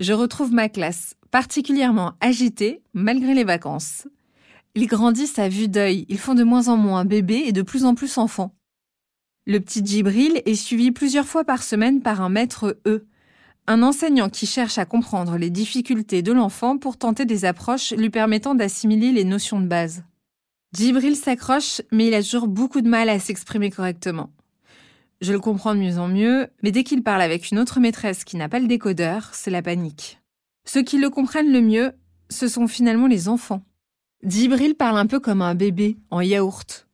je 0.01 0.15
retrouve 0.15 0.53
ma 0.53 0.69
classe 0.69 1.15
particulièrement 1.31 2.15
agitée 2.21 2.83
malgré 2.95 3.35
les 3.35 3.45
vacances. 3.45 4.09
Ils 4.75 4.87
grandissent 4.87 5.39
à 5.39 5.49
vue 5.49 5.69
d'œil, 5.69 6.07
ils 6.09 6.19
font 6.19 6.35
de 6.35 6.43
moins 6.43 6.69
en 6.69 6.77
moins 6.77 7.05
bébés 7.05 7.45
et 7.47 7.53
de 7.53 7.63
plus 7.63 7.85
en 7.85 7.95
plus 7.95 8.19
enfants. 8.19 8.55
Le 9.47 9.61
petit 9.61 9.85
Djibril 9.85 10.43
est 10.47 10.55
suivi 10.55 10.91
plusieurs 10.91 11.27
fois 11.27 11.45
par 11.45 11.63
semaine 11.63 12.03
par 12.03 12.21
un 12.21 12.29
maître 12.29 12.79
E, 12.87 13.07
un 13.67 13.83
enseignant 13.83 14.29
qui 14.29 14.47
cherche 14.47 14.79
à 14.79 14.87
comprendre 14.87 15.37
les 15.37 15.51
difficultés 15.51 16.23
de 16.23 16.33
l'enfant 16.33 16.79
pour 16.79 16.97
tenter 16.97 17.25
des 17.25 17.45
approches 17.45 17.93
lui 17.93 18.11
permettant 18.11 18.55
d'assimiler 18.55 19.13
les 19.13 19.25
notions 19.25 19.61
de 19.61 19.67
base. 19.67 20.03
Djibril 20.75 21.17
s'accroche, 21.17 21.83
mais 21.93 22.07
il 22.07 22.15
a 22.15 22.23
toujours 22.23 22.49
beaucoup 22.49 22.81
de 22.81 22.89
mal 22.89 23.09
à 23.09 23.19
s'exprimer 23.19 23.71
correctement. 23.71 24.31
Je 25.21 25.33
le 25.33 25.41
comprends 25.41 25.75
de 25.75 25.81
mieux 25.81 25.99
en 25.99 26.09
mieux, 26.09 26.49
mais 26.63 26.73
dès 26.73 26.83
qu'il 26.83 27.03
parle 27.03 27.21
avec 27.21 27.51
une 27.51 27.59
autre 27.59 27.79
maîtresse 27.79 28.25
qui 28.25 28.37
n'a 28.37 28.49
pas 28.49 28.59
le 28.59 28.67
décodeur, 28.67 29.31
c'est 29.33 29.51
la 29.51 29.61
panique. 29.61 30.19
Ceux 30.65 30.83
qui 30.83 30.99
le 30.99 31.11
comprennent 31.11 31.53
le 31.53 31.61
mieux, 31.61 31.93
ce 32.31 32.49
sont 32.49 32.67
finalement 32.67 33.07
les 33.07 33.29
enfants. 33.29 33.63
Djibril 34.25 34.75
parle 34.75 34.97
un 34.97 35.07
peu 35.07 35.21
comme 35.21 35.43
un 35.43 35.55
bébé, 35.55 35.99
en 36.11 36.23
yaourt. 36.23 36.87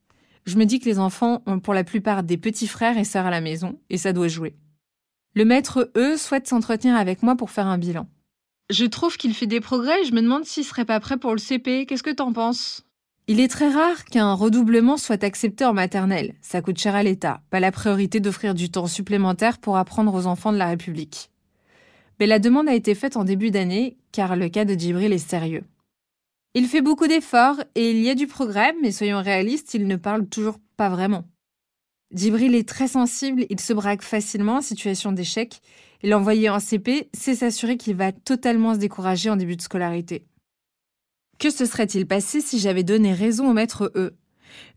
Je 0.45 0.57
me 0.57 0.65
dis 0.65 0.81
que 0.81 0.87
les 0.87 0.99
enfants 0.99 1.43
ont 1.47 1.61
pour 1.61 1.75
la 1.75 1.85
plupart 1.85 2.23
des 2.23 2.37
petits 2.37 2.69
frères 2.69 2.99
et 2.99 3.05
sœurs 3.05 3.27
à 3.27 3.31
la 3.31 3.41
maison, 3.41 3.79
et 3.91 3.99
ça 3.99 4.13
doit 4.13 4.29
jouer. 4.29 4.57
Le 5.35 5.45
maître, 5.45 5.91
eux, 5.97 6.17
souhaite 6.17 6.49
s'entretenir 6.49 6.97
avec 6.97 7.23
moi 7.23 7.37
pour 7.37 7.51
faire 7.51 7.67
un 7.67 7.79
bilan. 7.79 8.09
Je 8.71 8.87
trouve 8.87 9.17
qu'il 9.17 9.35
fait 9.35 9.47
des 9.47 9.61
progrès 9.61 10.03
et 10.03 10.05
je 10.05 10.13
me 10.13 10.23
demande 10.23 10.45
s'il 10.45 10.65
serait 10.65 10.85
pas 10.85 10.99
prêt 10.99 11.19
pour 11.19 11.33
le 11.33 11.39
CP. 11.39 11.87
Qu'est-ce 11.87 12.03
que 12.03 12.11
t'en 12.11 12.33
penses? 12.33 12.86
Il 13.29 13.41
est 13.41 13.49
très 13.49 13.69
rare 13.69 14.05
qu'un 14.05 14.35
redoublement 14.35 14.97
soit 14.97 15.25
accepté 15.25 15.65
en 15.65 15.73
maternelle. 15.73 16.35
Ça 16.43 16.63
coûte 16.63 16.79
cher 16.79 16.95
à 16.95 17.03
l'État. 17.03 17.43
Pas 17.51 17.59
la 17.59 17.73
priorité 17.73 18.21
d'offrir 18.21 18.55
du 18.55 18.71
temps 18.71 18.87
supplémentaire 18.87 19.59
pour 19.59 19.77
apprendre 19.77 20.15
aux 20.15 20.27
enfants 20.27 20.53
de 20.53 20.59
la 20.59 20.69
République. 20.69 21.33
Mais 22.21 22.29
la 22.29 22.39
demande 22.39 22.69
a 22.69 22.75
été 22.75 22.95
faite 22.95 23.17
en 23.17 23.25
début 23.25 23.51
d'année, 23.51 23.97
car 24.13 24.37
le 24.37 24.49
cas 24.49 24.65
de 24.65 24.75
Djibril 24.75 25.13
est 25.13 25.19
sérieux. 25.19 25.65
Il 26.55 26.69
fait 26.69 26.83
beaucoup 26.83 27.09
d'efforts 27.09 27.61
et 27.75 27.91
il 27.91 27.99
y 27.99 28.11
a 28.11 28.15
du 28.15 28.29
progrès, 28.29 28.73
mais 28.81 28.93
soyons 28.93 29.21
réalistes, 29.21 29.75
il 29.75 29.89
ne 29.89 29.97
parle 29.97 30.29
toujours 30.29 30.61
pas 30.77 30.89
vraiment. 30.89 31.25
Djibril 32.15 32.55
est 32.55 32.69
très 32.69 32.87
sensible, 32.87 33.45
il 33.51 33.59
se 33.59 33.73
braque 33.73 34.03
facilement 34.03 34.59
en 34.59 34.63
situation 34.63 35.11
d'échec, 35.11 35.61
et 36.05 36.09
l'envoyer 36.09 36.49
en 36.49 36.61
CP, 36.61 37.11
c'est 37.13 37.35
s'assurer 37.35 37.77
qu'il 37.77 37.97
va 37.97 38.13
totalement 38.13 38.75
se 38.75 38.79
décourager 38.79 39.31
en 39.31 39.37
début 39.37 39.57
de 39.57 39.63
scolarité. 39.63 40.25
Que 41.39 41.51
se 41.51 41.67
serait-il 41.67 42.07
passé 42.07 42.41
si 42.41 42.59
j'avais 42.59 42.83
donné 42.83 43.13
raison 43.13 43.51
au 43.51 43.53
maître 43.53 43.93
E? 43.95 44.15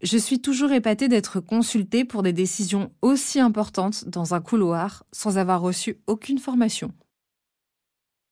Je 0.01 0.17
suis 0.17 0.41
toujours 0.41 0.71
épatée 0.71 1.07
d'être 1.07 1.39
consultée 1.39 2.03
pour 2.03 2.21
des 2.21 2.33
décisions 2.33 2.91
aussi 3.01 3.39
importantes 3.39 4.05
dans 4.09 4.33
un 4.33 4.41
couloir 4.41 5.05
sans 5.13 5.37
avoir 5.37 5.61
reçu 5.61 5.99
aucune 6.07 6.39
formation. 6.39 6.93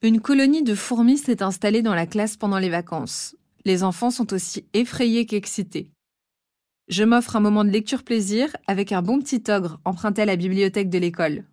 Une 0.01 0.19
colonie 0.19 0.63
de 0.63 0.75
fourmis 0.75 1.17
s'est 1.17 1.41
installée 1.41 1.81
dans 1.81 1.95
la 1.95 2.05
classe 2.05 2.37
pendant 2.37 2.59
les 2.59 2.69
vacances. 2.69 3.35
Les 3.65 3.83
enfants 3.83 4.11
sont 4.11 4.33
aussi 4.33 4.65
effrayés 4.73 5.25
qu'excités. 5.25 5.89
Je 6.89 7.03
m'offre 7.03 7.35
un 7.35 7.41
moment 7.41 7.65
de 7.65 7.69
lecture 7.69 8.03
plaisir 8.03 8.55
avec 8.67 8.91
un 8.91 9.01
bon 9.01 9.19
petit 9.19 9.43
ogre 9.49 9.79
emprunté 9.85 10.21
à 10.21 10.25
la 10.25 10.35
bibliothèque 10.35 10.89
de 10.89 10.99
l'école. 10.99 11.45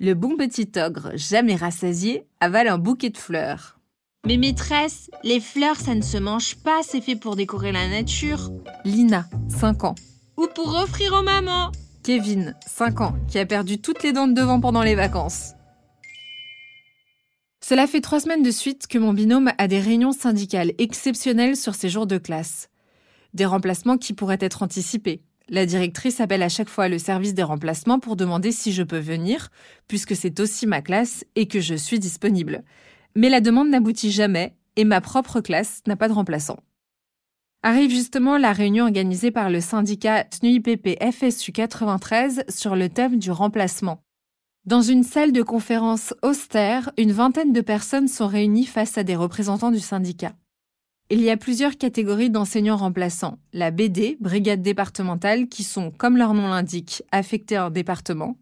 Le 0.00 0.14
bon 0.14 0.36
petit 0.36 0.70
ogre, 0.76 1.12
jamais 1.14 1.56
rassasié, 1.56 2.26
avale 2.40 2.68
un 2.68 2.78
bouquet 2.78 3.10
de 3.10 3.16
fleurs. 3.16 3.73
Mais 4.26 4.38
maîtresse, 4.38 5.10
les 5.22 5.38
fleurs, 5.38 5.76
ça 5.76 5.94
ne 5.94 6.00
se 6.00 6.16
mange 6.16 6.56
pas, 6.56 6.80
c'est 6.82 7.02
fait 7.02 7.14
pour 7.14 7.36
décorer 7.36 7.72
la 7.72 7.88
nature. 7.88 8.50
Lina, 8.86 9.26
5 9.48 9.84
ans. 9.84 9.94
Ou 10.38 10.46
pour 10.54 10.74
offrir 10.76 11.12
aux 11.12 11.22
mamans. 11.22 11.70
Kevin, 12.02 12.56
5 12.66 13.00
ans, 13.02 13.14
qui 13.28 13.38
a 13.38 13.44
perdu 13.44 13.78
toutes 13.82 14.02
les 14.02 14.14
dents 14.14 14.26
de 14.26 14.32
devant 14.32 14.60
pendant 14.60 14.82
les 14.82 14.94
vacances. 14.94 15.52
Cela 17.62 17.86
fait 17.86 18.00
trois 18.00 18.20
semaines 18.20 18.42
de 18.42 18.50
suite 18.50 18.86
que 18.86 18.98
mon 18.98 19.12
binôme 19.12 19.52
a 19.58 19.68
des 19.68 19.80
réunions 19.80 20.12
syndicales 20.12 20.72
exceptionnelles 20.78 21.56
sur 21.56 21.74
ses 21.74 21.90
jours 21.90 22.06
de 22.06 22.16
classe. 22.16 22.70
Des 23.34 23.46
remplacements 23.46 23.98
qui 23.98 24.14
pourraient 24.14 24.38
être 24.40 24.62
anticipés. 24.62 25.22
La 25.50 25.66
directrice 25.66 26.20
appelle 26.20 26.42
à 26.42 26.48
chaque 26.48 26.70
fois 26.70 26.88
le 26.88 26.98
service 26.98 27.34
des 27.34 27.42
remplacements 27.42 28.00
pour 28.00 28.16
demander 28.16 28.52
si 28.52 28.72
je 28.72 28.82
peux 28.82 28.98
venir, 28.98 29.50
puisque 29.86 30.16
c'est 30.16 30.40
aussi 30.40 30.66
ma 30.66 30.80
classe 30.80 31.26
et 31.36 31.46
que 31.46 31.60
je 31.60 31.74
suis 31.74 31.98
disponible. 31.98 32.64
Mais 33.16 33.28
la 33.28 33.40
demande 33.40 33.68
n'aboutit 33.68 34.10
jamais 34.10 34.54
et 34.76 34.84
ma 34.84 35.00
propre 35.00 35.40
classe 35.40 35.80
n'a 35.86 35.96
pas 35.96 36.08
de 36.08 36.12
remplaçant. 36.12 36.58
Arrive 37.62 37.90
justement 37.90 38.36
la 38.36 38.52
réunion 38.52 38.84
organisée 38.84 39.30
par 39.30 39.48
le 39.48 39.60
syndicat 39.60 40.24
TNUIPP 40.24 40.98
FSU 41.12 41.52
93 41.52 42.44
sur 42.48 42.76
le 42.76 42.88
thème 42.88 43.18
du 43.18 43.30
remplacement. 43.30 44.02
Dans 44.66 44.82
une 44.82 45.02
salle 45.02 45.32
de 45.32 45.42
conférence 45.42 46.12
austère, 46.22 46.90
une 46.98 47.12
vingtaine 47.12 47.52
de 47.52 47.60
personnes 47.60 48.08
sont 48.08 48.26
réunies 48.26 48.66
face 48.66 48.98
à 48.98 49.04
des 49.04 49.16
représentants 49.16 49.70
du 49.70 49.80
syndicat. 49.80 50.32
Il 51.10 51.20
y 51.20 51.30
a 51.30 51.36
plusieurs 51.36 51.76
catégories 51.76 52.30
d'enseignants 52.30 52.76
remplaçants. 52.76 53.38
La 53.52 53.70
BD, 53.70 54.16
brigade 54.20 54.62
départementale, 54.62 55.48
qui 55.48 55.62
sont, 55.62 55.90
comme 55.90 56.16
leur 56.16 56.32
nom 56.32 56.48
l'indique, 56.48 57.02
affectés 57.12 57.56
à 57.56 57.66
un 57.66 57.70
département. 57.70 58.36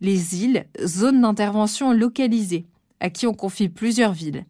Les 0.00 0.42
îles, 0.42 0.66
zones 0.84 1.22
d'intervention 1.22 1.92
localisées, 1.92 2.66
à 3.00 3.10
qui 3.10 3.26
on 3.26 3.34
confie 3.34 3.68
plusieurs 3.68 4.12
villes. 4.12 4.46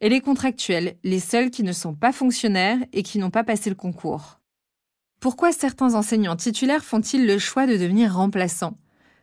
Et 0.00 0.08
les 0.08 0.20
contractuels, 0.20 0.96
les 1.04 1.20
seuls 1.20 1.50
qui 1.50 1.62
ne 1.62 1.72
sont 1.72 1.94
pas 1.94 2.12
fonctionnaires 2.12 2.78
et 2.92 3.02
qui 3.02 3.18
n'ont 3.18 3.30
pas 3.30 3.44
passé 3.44 3.70
le 3.70 3.76
concours. 3.76 4.40
Pourquoi 5.20 5.52
certains 5.52 5.94
enseignants 5.94 6.36
titulaires 6.36 6.84
font-ils 6.84 7.26
le 7.26 7.38
choix 7.38 7.66
de 7.66 7.76
devenir 7.76 8.14
remplaçants? 8.14 8.76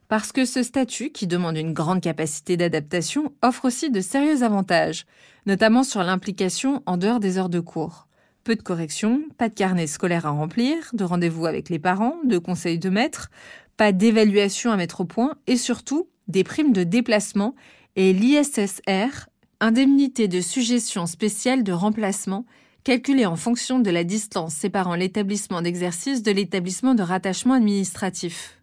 Parce 0.07 0.31
que 0.31 0.45
ce 0.45 0.63
statut, 0.63 1.11
qui 1.11 1.27
demande 1.27 1.57
une 1.57 1.73
grande 1.73 2.01
capacité 2.01 2.57
d'adaptation, 2.57 3.33
offre 3.41 3.65
aussi 3.65 3.91
de 3.91 4.01
sérieux 4.01 4.43
avantages, 4.43 5.05
notamment 5.45 5.83
sur 5.83 6.03
l'implication 6.03 6.81
en 6.85 6.97
dehors 6.97 7.19
des 7.19 7.37
heures 7.37 7.49
de 7.49 7.59
cours. 7.59 8.07
Peu 8.43 8.55
de 8.55 8.61
corrections, 8.61 9.21
pas 9.37 9.49
de 9.49 9.53
carnet 9.53 9.87
scolaire 9.87 10.25
à 10.25 10.31
remplir, 10.31 10.89
de 10.93 11.03
rendez-vous 11.03 11.45
avec 11.45 11.69
les 11.69 11.79
parents, 11.79 12.15
de 12.25 12.39
conseils 12.39 12.79
de 12.79 12.89
maître, 12.89 13.29
pas 13.77 13.91
d'évaluation 13.91 14.71
à 14.71 14.77
mettre 14.77 15.01
au 15.01 15.05
point 15.05 15.35
et 15.47 15.57
surtout 15.57 16.09
des 16.27 16.43
primes 16.43 16.73
de 16.73 16.83
déplacement 16.83 17.55
et 17.95 18.13
l'ISSR, 18.13 19.29
indemnité 19.59 20.27
de 20.27 20.41
suggestion 20.41 21.05
spéciale 21.05 21.63
de 21.63 21.71
remplacement, 21.71 22.45
calculée 22.83 23.25
en 23.25 23.35
fonction 23.35 23.79
de 23.79 23.89
la 23.91 24.03
distance 24.03 24.53
séparant 24.53 24.95
l'établissement 24.95 25.61
d'exercice 25.61 26.23
de 26.23 26.31
l'établissement 26.31 26.95
de 26.95 27.03
rattachement 27.03 27.53
administratif. 27.53 28.61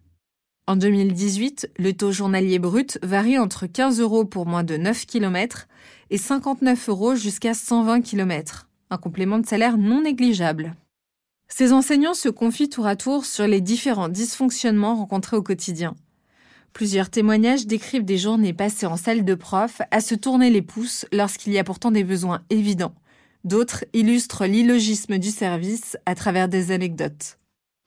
En 0.66 0.76
2018, 0.76 1.70
le 1.78 1.92
taux 1.92 2.12
journalier 2.12 2.58
brut 2.58 2.99
varie 3.02 3.38
entre 3.38 3.66
15 3.66 4.00
euros 4.00 4.25
pour 4.25 4.44
moins 4.44 4.64
de 4.64 4.76
9 4.76 5.06
km 5.06 5.66
et 6.11 6.18
59 6.18 6.88
euros 6.88 7.14
jusqu'à 7.14 7.54
120 7.54 8.02
km, 8.02 8.68
un 8.90 8.99
complément 8.99 9.38
de 9.38 9.47
salaire 9.47 9.78
non 9.78 10.02
négligeable. 10.02 10.75
Ces 11.49 11.73
enseignants 11.73 12.14
se 12.14 12.28
confient 12.28 12.68
tour 12.68 12.87
à 12.87 12.97
tour 12.97 13.25
sur 13.25 13.47
les 13.47 13.62
différents 13.62 14.11
dysfonctionnements 14.11 14.97
rencontrés 14.97 15.37
au 15.38 15.42
quotidien. 15.42 15.94
Plusieurs 16.72 17.10
témoignages 17.10 17.66
décrivent 17.66 18.04
des 18.04 18.18
journées 18.18 18.52
passées 18.52 18.87
en 18.87 18.96
salle 18.96 19.25
de 19.25 19.34
prof 19.34 19.80
à 19.90 20.00
se 20.00 20.14
tourner 20.14 20.50
les 20.50 20.62
pouces 20.62 21.06
lorsqu'il 21.12 21.52
y 21.52 21.58
a 21.58 21.64
pourtant 21.64 21.90
des 21.90 22.04
besoins 22.04 22.42
évidents. 22.50 22.94
D'autres 23.44 23.84
illustrent 23.92 24.46
l'illogisme 24.46 25.18
du 25.18 25.30
service 25.30 25.96
à 26.06 26.14
travers 26.14 26.48
des 26.48 26.70
anecdotes. 26.70 27.38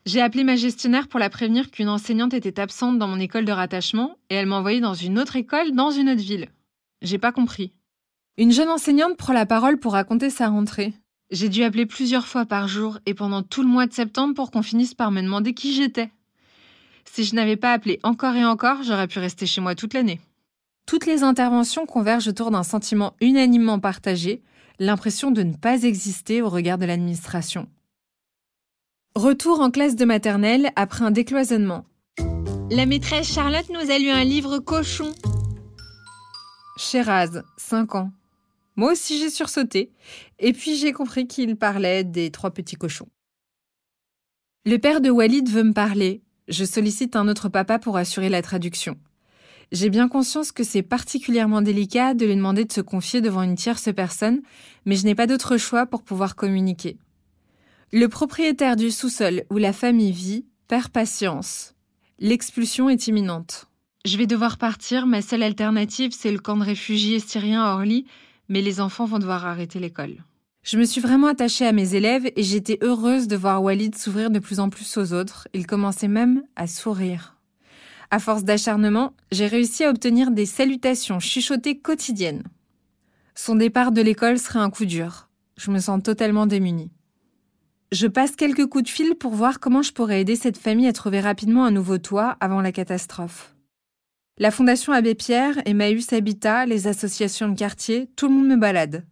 J'ai 0.05 0.21
appelé 0.21 0.43
ma 0.43 0.55
gestionnaire 0.55 1.07
pour 1.07 1.19
la 1.19 1.29
prévenir 1.29 1.69
qu'une 1.69 1.89
enseignante 1.89 2.33
était 2.33 2.59
absente 2.59 2.97
dans 2.97 3.07
mon 3.07 3.19
école 3.19 3.45
de 3.45 3.51
rattachement 3.51 4.17
et 4.29 4.35
elle 4.35 4.47
m'a 4.47 4.57
envoyé 4.57 4.79
dans 4.79 4.95
une 4.95 5.19
autre 5.19 5.35
école 5.35 5.73
dans 5.73 5.91
une 5.91 6.09
autre 6.09 6.21
ville. 6.21 6.49
J'ai 7.01 7.19
pas 7.19 7.31
compris. 7.31 7.73
Une 8.37 8.51
jeune 8.51 8.69
enseignante 8.69 9.17
prend 9.17 9.33
la 9.33 9.45
parole 9.45 9.77
pour 9.77 9.93
raconter 9.93 10.29
sa 10.29 10.49
rentrée. 10.49 10.93
J'ai 11.29 11.49
dû 11.49 11.63
appeler 11.63 11.85
plusieurs 11.85 12.25
fois 12.25 12.45
par 12.45 12.67
jour 12.67 12.97
et 13.05 13.13
pendant 13.13 13.43
tout 13.43 13.61
le 13.61 13.67
mois 13.67 13.85
de 13.85 13.93
septembre 13.93 14.33
pour 14.33 14.51
qu'on 14.51 14.63
finisse 14.63 14.95
par 14.95 15.11
me 15.11 15.21
demander 15.21 15.53
qui 15.53 15.73
j'étais. 15.73 16.09
Si 17.05 17.23
je 17.23 17.35
n'avais 17.35 17.57
pas 17.57 17.73
appelé 17.73 17.99
encore 18.03 18.35
et 18.35 18.45
encore, 18.45 18.83
j'aurais 18.83 19.07
pu 19.07 19.19
rester 19.19 19.45
chez 19.45 19.61
moi 19.61 19.75
toute 19.75 19.93
l'année. 19.93 20.19
Toutes 20.85 21.05
les 21.05 21.23
interventions 21.23 21.85
convergent 21.85 22.27
autour 22.27 22.51
d'un 22.51 22.63
sentiment 22.63 23.15
unanimement 23.21 23.79
partagé, 23.79 24.41
l'impression 24.79 25.31
de 25.31 25.43
ne 25.43 25.55
pas 25.55 25.83
exister 25.83 26.41
au 26.41 26.49
regard 26.49 26.77
de 26.77 26.85
l'administration. 26.85 27.67
Retour 29.15 29.59
en 29.59 29.71
classe 29.71 29.95
de 29.95 30.05
maternelle 30.05 30.71
après 30.75 31.03
un 31.03 31.11
décloisonnement. 31.11 31.85
La 32.69 32.85
maîtresse 32.85 33.31
Charlotte 33.33 33.69
nous 33.69 33.91
a 33.91 33.99
lu 33.99 34.09
un 34.09 34.23
livre 34.23 34.59
cochon. 34.59 35.11
Chéraz, 36.77 37.41
5 37.57 37.95
ans. 37.95 38.11
Moi 38.77 38.93
aussi 38.93 39.19
j'ai 39.19 39.29
sursauté, 39.29 39.91
et 40.39 40.53
puis 40.53 40.77
j'ai 40.77 40.93
compris 40.93 41.27
qu'il 41.27 41.57
parlait 41.57 42.03
des 42.03 42.31
trois 42.31 42.51
petits 42.51 42.77
cochons. 42.77 43.09
Le 44.65 44.77
père 44.77 45.01
de 45.01 45.09
Walid 45.09 45.49
veut 45.49 45.63
me 45.63 45.73
parler. 45.73 46.21
Je 46.51 46.65
sollicite 46.65 47.15
un 47.15 47.29
autre 47.29 47.47
papa 47.47 47.79
pour 47.79 47.95
assurer 47.95 48.27
la 48.27 48.41
traduction. 48.41 48.97
J'ai 49.71 49.89
bien 49.89 50.09
conscience 50.09 50.51
que 50.51 50.65
c'est 50.65 50.81
particulièrement 50.81 51.61
délicat 51.61 52.13
de 52.13 52.25
lui 52.25 52.35
demander 52.35 52.65
de 52.65 52.73
se 52.73 52.81
confier 52.81 53.21
devant 53.21 53.41
une 53.41 53.55
tierce 53.55 53.87
personne, 53.95 54.41
mais 54.85 54.97
je 54.97 55.05
n'ai 55.05 55.15
pas 55.15 55.27
d'autre 55.27 55.55
choix 55.55 55.85
pour 55.85 56.03
pouvoir 56.03 56.35
communiquer. 56.35 56.97
Le 57.93 58.09
propriétaire 58.09 58.75
du 58.75 58.91
sous-sol 58.91 59.43
où 59.49 59.57
la 59.57 59.71
famille 59.71 60.11
vit 60.11 60.45
perd 60.67 60.89
patience. 60.89 61.73
L'expulsion 62.19 62.89
est 62.89 63.07
imminente. 63.07 63.67
Je 64.03 64.17
vais 64.17 64.27
devoir 64.27 64.57
partir, 64.57 65.07
ma 65.07 65.21
seule 65.21 65.43
alternative, 65.43 66.11
c'est 66.13 66.33
le 66.33 66.39
camp 66.39 66.57
de 66.57 66.65
réfugiés 66.65 67.19
syriens 67.19 67.63
à 67.63 67.75
Orly, 67.75 68.05
mais 68.49 68.61
les 68.61 68.81
enfants 68.81 69.05
vont 69.05 69.19
devoir 69.19 69.45
arrêter 69.45 69.79
l'école. 69.79 70.17
Je 70.63 70.77
me 70.77 70.85
suis 70.85 71.01
vraiment 71.01 71.27
attachée 71.27 71.65
à 71.65 71.71
mes 71.71 71.95
élèves 71.95 72.31
et 72.35 72.43
j'étais 72.43 72.77
heureuse 72.81 73.27
de 73.27 73.35
voir 73.35 73.63
Walid 73.63 73.95
s'ouvrir 73.95 74.29
de 74.29 74.37
plus 74.37 74.59
en 74.59 74.69
plus 74.69 74.95
aux 74.97 75.11
autres. 75.11 75.47
Il 75.53 75.65
commençait 75.65 76.07
même 76.07 76.43
à 76.55 76.67
sourire. 76.67 77.35
À 78.11 78.19
force 78.19 78.43
d'acharnement, 78.43 79.13
j'ai 79.31 79.47
réussi 79.47 79.83
à 79.83 79.89
obtenir 79.89 80.29
des 80.29 80.45
salutations 80.45 81.19
chuchotées 81.19 81.79
quotidiennes. 81.79 82.43
Son 83.33 83.55
départ 83.55 83.91
de 83.91 84.01
l'école 84.01 84.37
serait 84.37 84.59
un 84.59 84.69
coup 84.69 84.85
dur. 84.85 85.29
Je 85.57 85.71
me 85.71 85.79
sens 85.79 86.03
totalement 86.03 86.45
démunie. 86.45 86.91
Je 87.91 88.07
passe 88.07 88.35
quelques 88.35 88.67
coups 88.67 88.83
de 88.83 88.89
fil 88.89 89.15
pour 89.15 89.33
voir 89.33 89.59
comment 89.59 89.81
je 89.81 89.93
pourrais 89.93 90.21
aider 90.21 90.35
cette 90.35 90.57
famille 90.57 90.87
à 90.87 90.93
trouver 90.93 91.21
rapidement 91.21 91.65
un 91.65 91.71
nouveau 91.71 91.97
toit 91.97 92.37
avant 92.39 92.61
la 92.61 92.71
catastrophe. 92.71 93.55
La 94.37 94.51
Fondation 94.51 94.93
Abbé 94.93 95.15
Pierre, 95.15 95.61
Emmaüs 95.65 96.13
Habitat, 96.13 96.65
les 96.65 96.87
associations 96.87 97.49
de 97.49 97.57
quartier, 97.57 98.09
tout 98.15 98.27
le 98.27 98.33
monde 98.35 98.47
me 98.47 98.55
balade. 98.57 99.05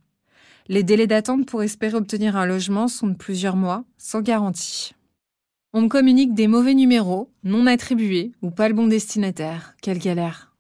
Les 0.71 0.83
délais 0.83 1.07
d'attente 1.07 1.47
pour 1.47 1.63
espérer 1.63 1.95
obtenir 1.95 2.37
un 2.37 2.45
logement 2.45 2.87
sont 2.87 3.07
de 3.07 3.15
plusieurs 3.15 3.55
mois, 3.55 3.85
sans 3.97 4.21
garantie. 4.21 4.93
On 5.73 5.81
me 5.81 5.87
communique 5.87 6.35
des 6.35 6.47
mauvais 6.47 6.75
numéros, 6.75 7.31
non 7.43 7.65
attribués 7.65 8.33
ou 8.43 8.51
pas 8.51 8.69
le 8.69 8.75
bon 8.75 8.85
destinataire. 8.85 9.73
Quelle 9.81 9.97
galère. 9.97 10.55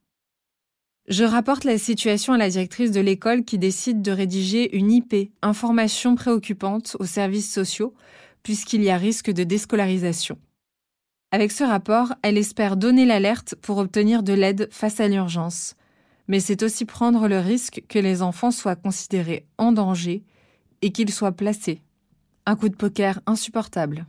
Je 1.09 1.23
rapporte 1.23 1.63
la 1.63 1.77
situation 1.77 2.33
à 2.33 2.39
la 2.39 2.49
directrice 2.49 2.89
de 2.89 2.99
l'école 2.99 3.43
qui 3.43 3.59
décide 3.59 4.01
de 4.01 4.11
rédiger 4.11 4.75
une 4.75 4.91
IP, 4.91 5.31
information 5.43 6.15
préoccupante 6.15 6.97
aux 6.99 7.05
services 7.05 7.53
sociaux, 7.53 7.93
puisqu'il 8.41 8.81
y 8.81 8.89
a 8.89 8.97
risque 8.97 9.29
de 9.29 9.43
déscolarisation. 9.43 10.39
Avec 11.31 11.51
ce 11.51 11.63
rapport, 11.63 12.15
elle 12.23 12.39
espère 12.39 12.77
donner 12.77 13.05
l'alerte 13.05 13.53
pour 13.61 13.77
obtenir 13.77 14.23
de 14.23 14.33
l'aide 14.33 14.69
face 14.71 14.99
à 14.99 15.07
l'urgence. 15.07 15.75
Mais 16.29 16.39
c'est 16.39 16.63
aussi 16.63 16.85
prendre 16.85 17.27
le 17.27 17.39
risque 17.39 17.83
que 17.89 17.99
les 17.99 18.21
enfants 18.21 18.51
soient 18.51 18.77
considérés 18.77 19.45
en 19.57 19.73
danger 19.73 20.23
et 20.81 20.91
qu'ils 20.91 21.11
soient 21.11 21.33
placés. 21.33 21.81
Un 22.45 22.55
coup 22.55 22.69
de 22.69 22.75
poker 22.75 23.19
insupportable. 23.25 24.05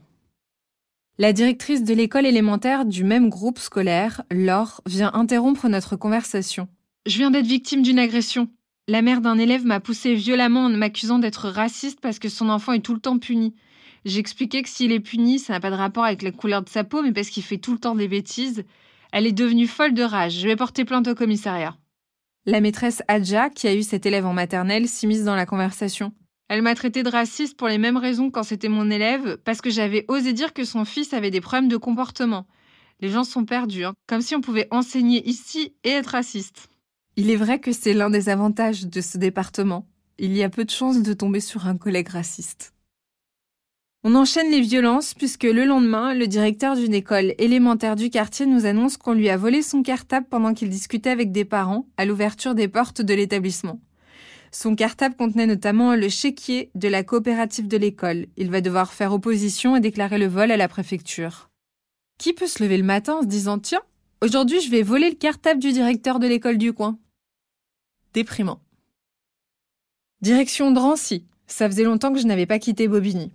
La 1.19 1.33
directrice 1.33 1.83
de 1.83 1.93
l'école 1.93 2.27
élémentaire 2.27 2.85
du 2.85 3.05
même 3.05 3.29
groupe 3.29 3.59
scolaire, 3.59 4.23
Laure, 4.31 4.81
vient 4.87 5.11
interrompre 5.13 5.69
notre 5.69 5.97
conversation. 5.97 6.69
Je 7.07 7.19
viens 7.19 7.31
d'être 7.31 7.47
victime 7.47 7.83
d'une 7.83 7.99
agression. 7.99 8.49
La 8.87 9.03
mère 9.03 9.21
d'un 9.21 9.39
élève 9.39 9.65
m'a 9.65 9.81
poussé 9.81 10.15
violemment 10.15 10.65
en 10.67 10.71
m'accusant 10.71 11.19
d'être 11.19 11.49
raciste 11.49 12.01
parce 12.01 12.19
que 12.19 12.29
son 12.29 12.49
enfant 12.49 12.73
est 12.73 12.85
tout 12.85 12.95
le 12.95 13.01
temps 13.01 13.19
puni. 13.19 13.55
J'expliquais 14.05 14.63
que 14.63 14.69
s'il 14.69 14.93
est 14.93 15.01
puni, 15.01 15.39
ça 15.39 15.53
n'a 15.53 15.61
pas 15.61 15.71
de 15.71 15.77
rapport 15.77 16.05
avec 16.05 16.23
la 16.23 16.33
couleur 16.33 16.63
de 16.63 16.69
sa 16.69 16.85
peau, 16.85 17.03
mais 17.03 17.13
parce 17.13 17.29
qu'il 17.29 17.43
fait 17.43 17.59
tout 17.59 17.73
le 17.73 17.79
temps 17.79 17.95
des 17.95 18.09
bêtises. 18.09 18.65
Elle 19.13 19.27
est 19.27 19.33
devenue 19.33 19.67
folle 19.67 19.95
de 19.95 20.03
rage. 20.03 20.39
Je 20.39 20.49
vais 20.49 20.57
porter 20.57 20.85
plainte 20.85 21.09
au 21.09 21.15
commissariat. 21.15 21.77
La 22.47 22.63
maîtresse 22.63 23.03
Adja, 23.07 23.51
qui 23.51 23.69
a 23.69 23.75
eu 23.75 23.83
cet 23.83 24.07
élève 24.07 24.25
en 24.25 24.33
maternelle, 24.33 24.89
s'immisce 24.89 25.25
dans 25.25 25.37
la 25.37 25.45
conversation. 25.45 26.13
Elle 26.49 26.63
m'a 26.63 26.75
traité 26.75 27.03
de 27.03 27.11
raciste 27.11 27.57
pour 27.57 27.69
les 27.69 27.77
mêmes 27.77 27.99
raisons 27.99 28.31
quand 28.31 28.43
c'était 28.43 28.71
mon 28.71 28.91
élève, 28.91 29.37
parce 29.45 29.61
que 29.61 29.69
j'avais 29.69 30.07
osé 30.09 30.33
dire 30.33 30.55
que 30.55 30.65
son 30.65 30.87
fils 30.87 31.13
avait 31.13 31.31
des 31.31 31.43
problèmes 31.43 31.69
de 31.69 31.77
comportement. 31.77 32.47
Les 33.01 33.11
gens 33.11 33.25
sont 33.25 33.45
perdus, 33.45 33.85
hein. 33.85 33.93
comme 34.07 34.23
si 34.23 34.35
on 34.35 34.41
pouvait 34.41 34.69
enseigner 34.71 35.27
ici 35.29 35.75
et 35.85 35.91
être 35.91 36.09
raciste. 36.09 36.69
Il 37.17 37.31
est 37.31 37.37
vrai 37.37 37.61
que 37.61 37.73
c'est 37.73 37.93
l'un 37.93 38.09
des 38.09 38.31
avantages 38.31 38.87
de 38.87 39.01
ce 39.03 39.19
département. 39.19 39.87
Il 40.19 40.35
y 40.35 40.43
a 40.43 40.49
peu 40.49 40.65
de 40.65 40.71
chances 40.71 41.03
de 41.03 41.13
tomber 41.13 41.41
sur 41.41 41.67
un 41.67 41.77
collègue 41.77 42.09
raciste. 42.09 42.73
On 44.03 44.15
enchaîne 44.15 44.51
les 44.51 44.63
violences 44.63 45.13
puisque 45.13 45.45
le 45.45 45.67
lendemain, 45.67 46.15
le 46.15 46.27
directeur 46.27 46.75
d'une 46.75 46.95
école 46.95 47.35
élémentaire 47.37 47.97
du 47.97 48.09
quartier 48.09 48.47
nous 48.47 48.65
annonce 48.65 48.97
qu'on 48.97 49.13
lui 49.13 49.29
a 49.29 49.37
volé 49.37 49.61
son 49.61 49.83
cartable 49.83 50.27
pendant 50.27 50.55
qu'il 50.55 50.71
discutait 50.71 51.11
avec 51.11 51.33
des 51.33 51.45
parents 51.45 51.87
à 51.99 52.07
l'ouverture 52.07 52.55
des 52.55 52.67
portes 52.67 53.03
de 53.03 53.13
l'établissement. 53.13 53.79
Son 54.53 54.75
cartable 54.75 55.17
contenait 55.17 55.47
notamment 55.47 55.95
le 55.95 56.09
chéquier 56.09 56.71
de 56.75 56.89
la 56.89 57.05
coopérative 57.05 57.69
de 57.69 57.77
l'école. 57.77 58.27
Il 58.39 58.51
va 58.51 58.63
devoir 58.63 58.95
faire 58.95 59.13
opposition 59.13 59.77
et 59.77 59.81
déclarer 59.81 60.17
le 60.17 60.27
vol 60.27 60.51
à 60.51 60.57
la 60.57 60.67
préfecture. 60.67 61.51
Qui 62.17 62.33
peut 62.33 62.47
se 62.47 62.63
lever 62.63 62.79
le 62.79 62.85
matin 62.85 63.17
en 63.17 63.23
se 63.23 63.27
disant 63.27 63.59
Tiens, 63.59 63.83
aujourd'hui 64.23 64.63
je 64.63 64.71
vais 64.71 64.83
voler 64.83 65.11
le 65.11 65.17
cartable 65.17 65.61
du 65.61 65.73
directeur 65.73 66.19
de 66.21 66.27
l'école 66.27 66.57
du 66.57 66.73
coin 66.73 66.99
Déprimant. 68.15 68.61
Direction 70.23 70.71
Drancy. 70.71 71.27
Ça 71.47 71.69
faisait 71.69 71.85
longtemps 71.85 72.15
que 72.15 72.19
je 72.19 72.27
n'avais 72.27 72.47
pas 72.47 72.59
quitté 72.59 72.89
Bobigny. 72.89 73.31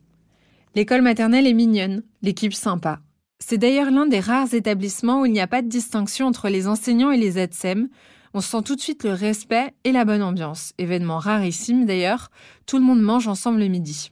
L'école 0.75 1.01
maternelle 1.01 1.47
est 1.47 1.53
mignonne, 1.53 2.03
l'équipe 2.21 2.53
sympa. 2.53 2.99
C'est 3.39 3.57
d'ailleurs 3.57 3.91
l'un 3.91 4.07
des 4.07 4.19
rares 4.19 4.53
établissements 4.53 5.21
où 5.21 5.25
il 5.25 5.31
n'y 5.31 5.39
a 5.39 5.47
pas 5.47 5.61
de 5.61 5.69
distinction 5.69 6.27
entre 6.27 6.49
les 6.49 6.67
enseignants 6.67 7.11
et 7.11 7.17
les 7.17 7.37
ADSEM. 7.37 7.87
On 8.33 8.41
sent 8.41 8.61
tout 8.63 8.75
de 8.75 8.81
suite 8.81 9.05
le 9.05 9.13
respect 9.13 9.73
et 9.85 9.93
la 9.93 10.03
bonne 10.03 10.21
ambiance. 10.21 10.73
Événement 10.77 11.17
rarissime 11.17 11.85
d'ailleurs, 11.85 12.29
tout 12.65 12.77
le 12.77 12.83
monde 12.83 13.01
mange 13.01 13.29
ensemble 13.29 13.59
le 13.59 13.69
midi. 13.69 14.11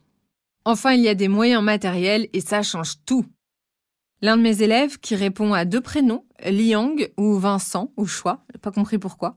Enfin, 0.63 0.93
il 0.93 1.01
y 1.01 1.09
a 1.09 1.15
des 1.15 1.27
moyens 1.27 1.61
matériels 1.61 2.29
et 2.31 2.39
ça 2.39 2.63
change 2.63 2.93
tout. 3.05 3.25
L'un 4.21 4.37
de 4.37 4.41
mes 4.41 4.61
élèves, 4.61 4.99
qui 4.99 5.15
répond 5.15 5.51
à 5.51 5.65
deux 5.65 5.81
prénoms, 5.81 6.23
Liang 6.45 6.95
ou 7.17 7.37
Vincent, 7.37 7.91
ou 7.97 8.05
choix, 8.05 8.45
pas 8.61 8.71
compris 8.71 8.97
pourquoi, 8.99 9.35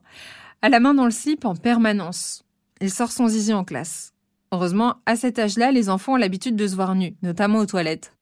a 0.61 0.69
la 0.69 0.79
main 0.79 0.93
dans 0.93 1.03
le 1.03 1.11
slip 1.11 1.43
en 1.43 1.57
permanence. 1.57 2.43
Il 2.79 2.89
sort 2.89 3.11
son 3.11 3.27
zizi 3.27 3.53
en 3.53 3.65
classe. 3.65 4.13
Heureusement, 4.53 4.95
à 5.05 5.17
cet 5.17 5.39
âge-là, 5.39 5.71
les 5.71 5.89
enfants 5.89 6.13
ont 6.13 6.17
l'habitude 6.17 6.55
de 6.55 6.67
se 6.67 6.75
voir 6.75 6.95
nus, 6.95 7.15
notamment 7.21 7.59
aux 7.59 7.65
toilettes. 7.65 8.13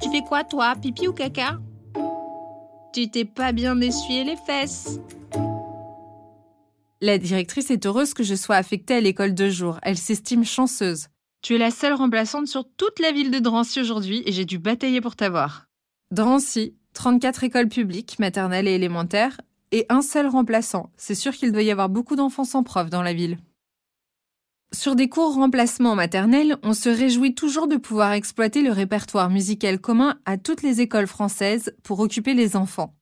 Tu 0.00 0.08
fais 0.10 0.22
quoi, 0.22 0.44
toi 0.44 0.74
Pipi 0.80 1.08
ou 1.08 1.12
caca? 1.12 1.58
Tu 2.92 3.10
t'es 3.10 3.24
pas 3.24 3.50
bien 3.50 3.80
essuyé 3.80 4.22
les 4.22 4.36
fesses 4.36 5.00
La 7.00 7.18
directrice 7.18 7.72
est 7.72 7.86
heureuse 7.86 8.14
que 8.14 8.22
je 8.22 8.36
sois 8.36 8.54
affectée 8.54 8.94
à 8.94 9.00
l'école 9.00 9.34
de 9.34 9.50
jour. 9.50 9.80
Elle 9.82 9.98
s'estime 9.98 10.44
chanceuse. 10.44 11.08
Tu 11.42 11.56
es 11.56 11.58
la 11.58 11.72
seule 11.72 11.94
remplaçante 11.94 12.46
sur 12.46 12.64
toute 12.76 13.00
la 13.00 13.10
ville 13.10 13.32
de 13.32 13.40
Drancy 13.40 13.80
aujourd'hui 13.80 14.22
et 14.26 14.32
j'ai 14.32 14.44
dû 14.44 14.58
batailler 14.58 15.00
pour 15.00 15.16
t'avoir. 15.16 15.66
Drancy, 16.12 16.76
34 16.94 17.42
écoles 17.42 17.68
publiques, 17.68 18.20
maternelles 18.20 18.68
et 18.68 18.74
élémentaires, 18.74 19.40
et 19.72 19.86
un 19.88 20.02
seul 20.02 20.28
remplaçant. 20.28 20.90
C'est 20.96 21.16
sûr 21.16 21.32
qu'il 21.32 21.50
doit 21.50 21.62
y 21.62 21.72
avoir 21.72 21.88
beaucoup 21.88 22.14
d'enfants 22.14 22.44
sans 22.44 22.62
prof 22.62 22.90
dans 22.90 23.02
la 23.02 23.12
ville. 23.12 23.38
Sur 24.74 24.96
des 24.96 25.08
cours 25.08 25.34
remplacement 25.34 25.94
maternels, 25.94 26.56
on 26.64 26.74
se 26.74 26.88
réjouit 26.88 27.36
toujours 27.36 27.68
de 27.68 27.76
pouvoir 27.76 28.10
exploiter 28.12 28.60
le 28.60 28.72
répertoire 28.72 29.30
musical 29.30 29.78
commun 29.78 30.18
à 30.24 30.36
toutes 30.36 30.62
les 30.62 30.80
écoles 30.80 31.06
françaises 31.06 31.72
pour 31.84 32.00
occuper 32.00 32.34
les 32.34 32.56
enfants. 32.56 32.92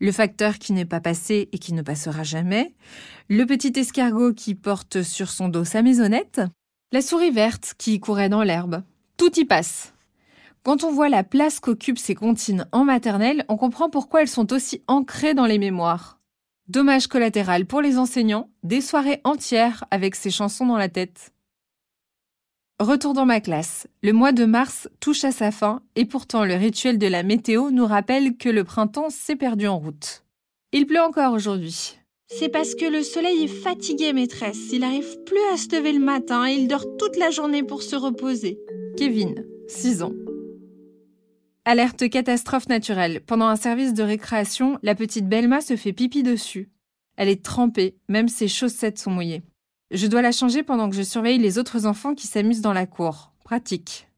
Le 0.00 0.10
facteur 0.10 0.58
qui 0.58 0.72
n'est 0.72 0.84
pas 0.84 1.00
passé 1.00 1.48
et 1.52 1.58
qui 1.58 1.72
ne 1.72 1.82
passera 1.82 2.24
jamais, 2.24 2.74
le 3.28 3.46
petit 3.46 3.72
escargot 3.78 4.34
qui 4.34 4.56
porte 4.56 5.02
sur 5.02 5.30
son 5.30 5.48
dos 5.48 5.64
sa 5.64 5.82
maisonnette, 5.82 6.40
la 6.90 7.00
souris 7.00 7.30
verte 7.30 7.74
qui 7.78 8.00
courait 8.00 8.28
dans 8.28 8.42
l'herbe. 8.42 8.82
Tout 9.16 9.38
y 9.38 9.44
passe. 9.44 9.94
Quand 10.64 10.82
on 10.82 10.90
voit 10.90 11.08
la 11.08 11.22
place 11.22 11.60
qu'occupent 11.60 11.98
ces 11.98 12.16
comptines 12.16 12.66
en 12.72 12.84
maternelle, 12.84 13.44
on 13.48 13.56
comprend 13.56 13.88
pourquoi 13.88 14.22
elles 14.22 14.28
sont 14.28 14.52
aussi 14.52 14.82
ancrées 14.88 15.34
dans 15.34 15.46
les 15.46 15.58
mémoires. 15.58 16.18
Dommage 16.68 17.08
collatéral 17.08 17.66
pour 17.66 17.82
les 17.82 17.98
enseignants, 17.98 18.48
des 18.62 18.80
soirées 18.80 19.20
entières 19.24 19.84
avec 19.90 20.14
ces 20.14 20.30
chansons 20.30 20.64
dans 20.64 20.78
la 20.78 20.88
tête. 20.88 21.30
Retour 22.80 23.12
dans 23.12 23.26
ma 23.26 23.40
classe. 23.40 23.86
Le 24.02 24.12
mois 24.12 24.32
de 24.32 24.46
mars 24.46 24.88
touche 24.98 25.24
à 25.24 25.30
sa 25.30 25.50
fin 25.50 25.82
et 25.94 26.06
pourtant 26.06 26.44
le 26.44 26.54
rituel 26.54 26.96
de 26.98 27.06
la 27.06 27.22
météo 27.22 27.70
nous 27.70 27.86
rappelle 27.86 28.36
que 28.38 28.48
le 28.48 28.64
printemps 28.64 29.10
s'est 29.10 29.36
perdu 29.36 29.66
en 29.66 29.78
route. 29.78 30.24
Il 30.72 30.86
pleut 30.86 31.02
encore 31.02 31.34
aujourd'hui. 31.34 31.98
C'est 32.28 32.48
parce 32.48 32.74
que 32.74 32.86
le 32.86 33.02
soleil 33.02 33.44
est 33.44 33.62
fatigué, 33.62 34.14
maîtresse. 34.14 34.72
Il 34.72 34.80
n'arrive 34.80 35.22
plus 35.24 35.42
à 35.52 35.58
se 35.58 35.76
lever 35.76 35.92
le 35.92 36.00
matin 36.00 36.48
et 36.48 36.54
il 36.54 36.66
dort 36.66 36.96
toute 36.98 37.16
la 37.16 37.30
journée 37.30 37.62
pour 37.62 37.82
se 37.82 37.94
reposer. 37.94 38.58
Kevin, 38.96 39.44
6 39.68 40.02
ans. 40.02 40.12
Alerte 41.66 42.10
catastrophe 42.10 42.68
naturelle. 42.68 43.22
Pendant 43.22 43.46
un 43.46 43.56
service 43.56 43.94
de 43.94 44.02
récréation, 44.02 44.78
la 44.82 44.94
petite 44.94 45.26
Belma 45.26 45.62
se 45.62 45.76
fait 45.76 45.94
pipi 45.94 46.22
dessus. 46.22 46.70
Elle 47.16 47.30
est 47.30 47.42
trempée, 47.42 47.96
même 48.10 48.28
ses 48.28 48.48
chaussettes 48.48 48.98
sont 48.98 49.10
mouillées. 49.10 49.42
Je 49.90 50.06
dois 50.06 50.20
la 50.20 50.32
changer 50.32 50.62
pendant 50.62 50.90
que 50.90 50.96
je 50.96 51.02
surveille 51.02 51.38
les 51.38 51.58
autres 51.58 51.86
enfants 51.86 52.14
qui 52.14 52.26
s'amusent 52.26 52.60
dans 52.60 52.74
la 52.74 52.84
cour. 52.86 53.32
Pratique. 53.44 54.08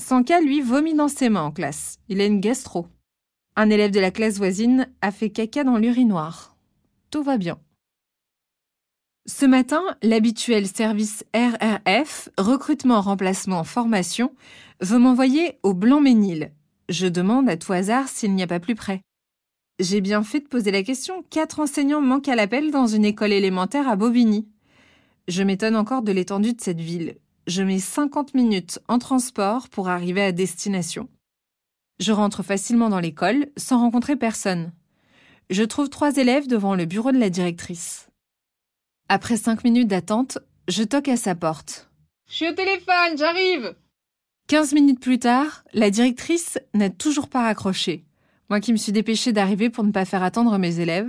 Sanka, 0.00 0.40
lui, 0.40 0.60
vomit 0.60 0.94
dans 0.94 1.08
ses 1.08 1.28
mains 1.28 1.42
en 1.42 1.50
classe. 1.50 1.98
Il 2.08 2.20
a 2.20 2.26
une 2.26 2.40
gastro. 2.40 2.86
Un 3.56 3.68
élève 3.68 3.90
de 3.90 4.00
la 4.00 4.12
classe 4.12 4.36
voisine 4.36 4.88
a 5.00 5.10
fait 5.10 5.30
caca 5.30 5.64
dans 5.64 5.78
l'urinoir. 5.78 6.56
Tout 7.10 7.24
va 7.24 7.36
bien. 7.36 7.58
Ce 9.26 9.44
matin, 9.44 9.82
l'habituel 10.02 10.68
service 10.68 11.24
RRF, 11.34 12.28
recrutement, 12.38 13.00
remplacement, 13.00 13.64
formation, 13.64 14.32
veut 14.80 14.98
m'envoyer 14.98 15.58
au 15.64 15.74
Blanc-Ménil, 15.74 16.52
je 16.88 17.06
demande 17.06 17.48
à 17.48 17.56
tout 17.56 17.72
hasard 17.72 18.08
s'il 18.08 18.34
n'y 18.34 18.42
a 18.42 18.46
pas 18.46 18.60
plus 18.60 18.74
près. 18.74 19.00
J'ai 19.78 20.00
bien 20.00 20.22
fait 20.22 20.40
de 20.40 20.48
poser 20.48 20.70
la 20.70 20.82
question. 20.82 21.22
Quatre 21.28 21.60
enseignants 21.60 22.00
manquent 22.00 22.28
à 22.28 22.36
l'appel 22.36 22.70
dans 22.70 22.86
une 22.86 23.04
école 23.04 23.32
élémentaire 23.32 23.88
à 23.88 23.96
Bobigny. 23.96 24.48
Je 25.28 25.42
m'étonne 25.42 25.76
encore 25.76 26.02
de 26.02 26.12
l'étendue 26.12 26.54
de 26.54 26.60
cette 26.60 26.80
ville. 26.80 27.16
Je 27.46 27.62
mets 27.62 27.78
50 27.78 28.34
minutes 28.34 28.78
en 28.88 28.98
transport 28.98 29.68
pour 29.68 29.88
arriver 29.88 30.22
à 30.22 30.32
destination. 30.32 31.08
Je 31.98 32.12
rentre 32.12 32.42
facilement 32.42 32.88
dans 32.88 33.00
l'école 33.00 33.48
sans 33.56 33.78
rencontrer 33.78 34.16
personne. 34.16 34.72
Je 35.50 35.62
trouve 35.62 35.88
trois 35.88 36.16
élèves 36.16 36.48
devant 36.48 36.74
le 36.74 36.86
bureau 36.86 37.12
de 37.12 37.18
la 37.18 37.30
directrice. 37.30 38.08
Après 39.08 39.36
cinq 39.36 39.62
minutes 39.62 39.88
d'attente, 39.88 40.38
je 40.68 40.82
toque 40.82 41.08
à 41.08 41.16
sa 41.16 41.34
porte. 41.34 41.90
Je 42.28 42.34
suis 42.34 42.48
au 42.48 42.52
téléphone, 42.52 43.16
j'arrive 43.16 43.74
15 44.48 44.74
minutes 44.74 45.00
plus 45.00 45.18
tard, 45.18 45.64
la 45.72 45.90
directrice 45.90 46.60
n'a 46.72 46.88
toujours 46.88 47.28
pas 47.28 47.42
raccroché. 47.42 48.04
Moi 48.48 48.60
qui 48.60 48.70
me 48.70 48.76
suis 48.76 48.92
dépêchée 48.92 49.32
d'arriver 49.32 49.70
pour 49.70 49.82
ne 49.82 49.90
pas 49.90 50.04
faire 50.04 50.22
attendre 50.22 50.56
mes 50.56 50.78
élèves. 50.78 51.08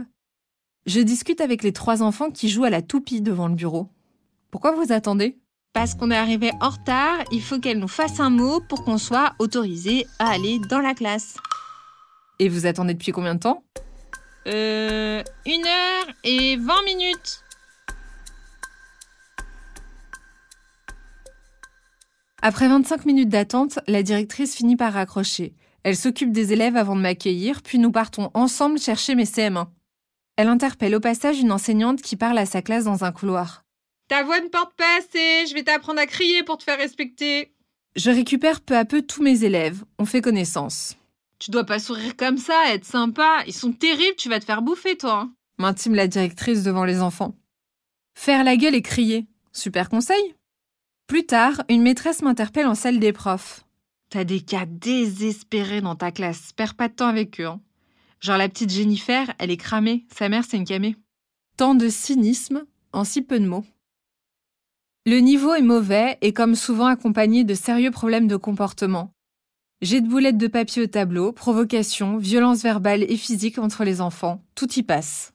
Je 0.87 1.01
discute 1.01 1.39
avec 1.39 1.61
les 1.61 1.71
trois 1.71 2.01
enfants 2.01 2.31
qui 2.31 2.49
jouent 2.49 2.63
à 2.63 2.71
la 2.71 2.81
toupie 2.81 3.21
devant 3.21 3.47
le 3.47 3.53
bureau. 3.53 3.89
Pourquoi 4.49 4.71
vous 4.71 4.91
attendez? 4.91 5.37
Parce 5.73 5.93
qu'on 5.93 6.09
est 6.09 6.17
arrivé 6.17 6.49
en 6.61 6.69
retard, 6.69 7.19
il 7.31 7.43
faut 7.43 7.59
qu'elle 7.59 7.77
nous 7.77 7.87
fasse 7.87 8.19
un 8.19 8.31
mot 8.31 8.59
pour 8.59 8.83
qu'on 8.83 8.97
soit 8.97 9.35
autorisé 9.37 10.07
à 10.17 10.31
aller 10.31 10.57
dans 10.71 10.79
la 10.79 10.95
classe. 10.95 11.37
Et 12.39 12.49
vous 12.49 12.65
attendez 12.65 12.95
depuis 12.95 13.11
combien 13.11 13.35
de 13.35 13.41
temps? 13.41 13.63
Euh. 14.47 15.21
Une 15.45 15.65
heure 15.65 16.15
et 16.23 16.55
vingt 16.55 16.83
minutes. 16.85 17.43
Après 22.41 22.67
25 22.67 23.05
minutes 23.05 23.29
d'attente, 23.29 23.79
la 23.87 24.03
directrice 24.03 24.55
finit 24.55 24.75
par 24.75 24.93
raccrocher. 24.93 25.55
Elle 25.83 25.95
s'occupe 25.95 26.31
des 26.31 26.53
élèves 26.53 26.77
avant 26.77 26.95
de 26.95 27.01
m'accueillir, 27.01 27.63
puis 27.63 27.79
nous 27.79 27.91
partons 27.91 28.29
ensemble 28.35 28.79
chercher 28.79 29.15
mes 29.15 29.25
CM1. 29.25 29.67
Elle 30.35 30.47
interpelle 30.47 30.93
au 30.93 30.99
passage 30.99 31.39
une 31.39 31.51
enseignante 31.51 32.01
qui 32.01 32.15
parle 32.15 32.37
à 32.37 32.45
sa 32.45 32.61
classe 32.61 32.83
dans 32.83 33.03
un 33.03 33.11
couloir. 33.11 33.63
Ta 34.07 34.23
voix 34.23 34.39
ne 34.39 34.49
porte 34.49 34.75
pas 34.75 34.99
assez, 34.99 35.47
je 35.47 35.53
vais 35.55 35.63
t'apprendre 35.63 35.99
à 35.99 36.05
crier 36.05 36.43
pour 36.43 36.59
te 36.59 36.63
faire 36.63 36.77
respecter. 36.77 37.55
Je 37.95 38.11
récupère 38.11 38.61
peu 38.61 38.77
à 38.77 38.85
peu 38.85 39.01
tous 39.01 39.23
mes 39.23 39.43
élèves, 39.43 39.83
on 39.97 40.05
fait 40.05 40.21
connaissance. 40.21 40.95
Tu 41.39 41.49
dois 41.49 41.65
pas 41.65 41.79
sourire 41.79 42.15
comme 42.15 42.37
ça, 42.37 42.73
être 42.73 42.85
sympa, 42.85 43.43
ils 43.47 43.53
sont 43.53 43.71
terribles, 43.71 44.15
tu 44.15 44.29
vas 44.29 44.39
te 44.39 44.45
faire 44.45 44.61
bouffer 44.61 44.95
toi. 44.95 45.21
Hein. 45.21 45.33
M'intime 45.57 45.95
la 45.95 46.07
directrice 46.07 46.63
devant 46.63 46.85
les 46.85 47.01
enfants. 47.01 47.35
Faire 48.13 48.43
la 48.43 48.57
gueule 48.57 48.75
et 48.75 48.83
crier, 48.83 49.25
super 49.53 49.89
conseil 49.89 50.36
plus 51.07 51.25
tard, 51.25 51.63
une 51.69 51.81
maîtresse 51.81 52.21
m'interpelle 52.21 52.67
en 52.67 52.75
salle 52.75 52.99
des 52.99 53.13
profs. 53.13 53.65
T'as 54.09 54.25
des 54.25 54.41
cas 54.41 54.65
désespérés 54.65 55.81
dans 55.81 55.95
ta 55.95 56.11
classe, 56.11 56.51
perds 56.53 56.75
pas 56.75 56.89
de 56.89 56.93
temps 56.93 57.07
avec 57.07 57.39
eux. 57.39 57.45
Hein. 57.45 57.61
Genre 58.19 58.37
la 58.37 58.49
petite 58.49 58.71
Jennifer, 58.71 59.33
elle 59.39 59.51
est 59.51 59.57
cramée, 59.57 60.05
sa 60.13 60.27
mère 60.27 60.43
c'est 60.47 60.57
une 60.57 60.65
camée. 60.65 60.95
Tant 61.55 61.75
de 61.75 61.87
cynisme 61.87 62.65
en 62.91 63.03
si 63.03 63.21
peu 63.21 63.39
de 63.39 63.45
mots. 63.45 63.65
Le 65.05 65.19
niveau 65.19 65.53
est 65.53 65.61
mauvais 65.61 66.17
et 66.21 66.33
comme 66.33 66.55
souvent 66.55 66.87
accompagné 66.87 67.45
de 67.45 67.53
sérieux 67.53 67.91
problèmes 67.91 68.27
de 68.27 68.35
comportement. 68.35 69.11
J'ai 69.81 70.01
de 70.01 70.07
boulettes 70.07 70.37
de 70.37 70.47
papier 70.47 70.81
au 70.81 70.87
tableau, 70.87 71.31
provocation, 71.31 72.17
violence 72.17 72.63
verbale 72.63 73.03
et 73.03 73.17
physique 73.17 73.59
entre 73.59 73.85
les 73.85 74.01
enfants, 74.01 74.41
tout 74.55 74.71
y 74.73 74.83
passe. 74.83 75.33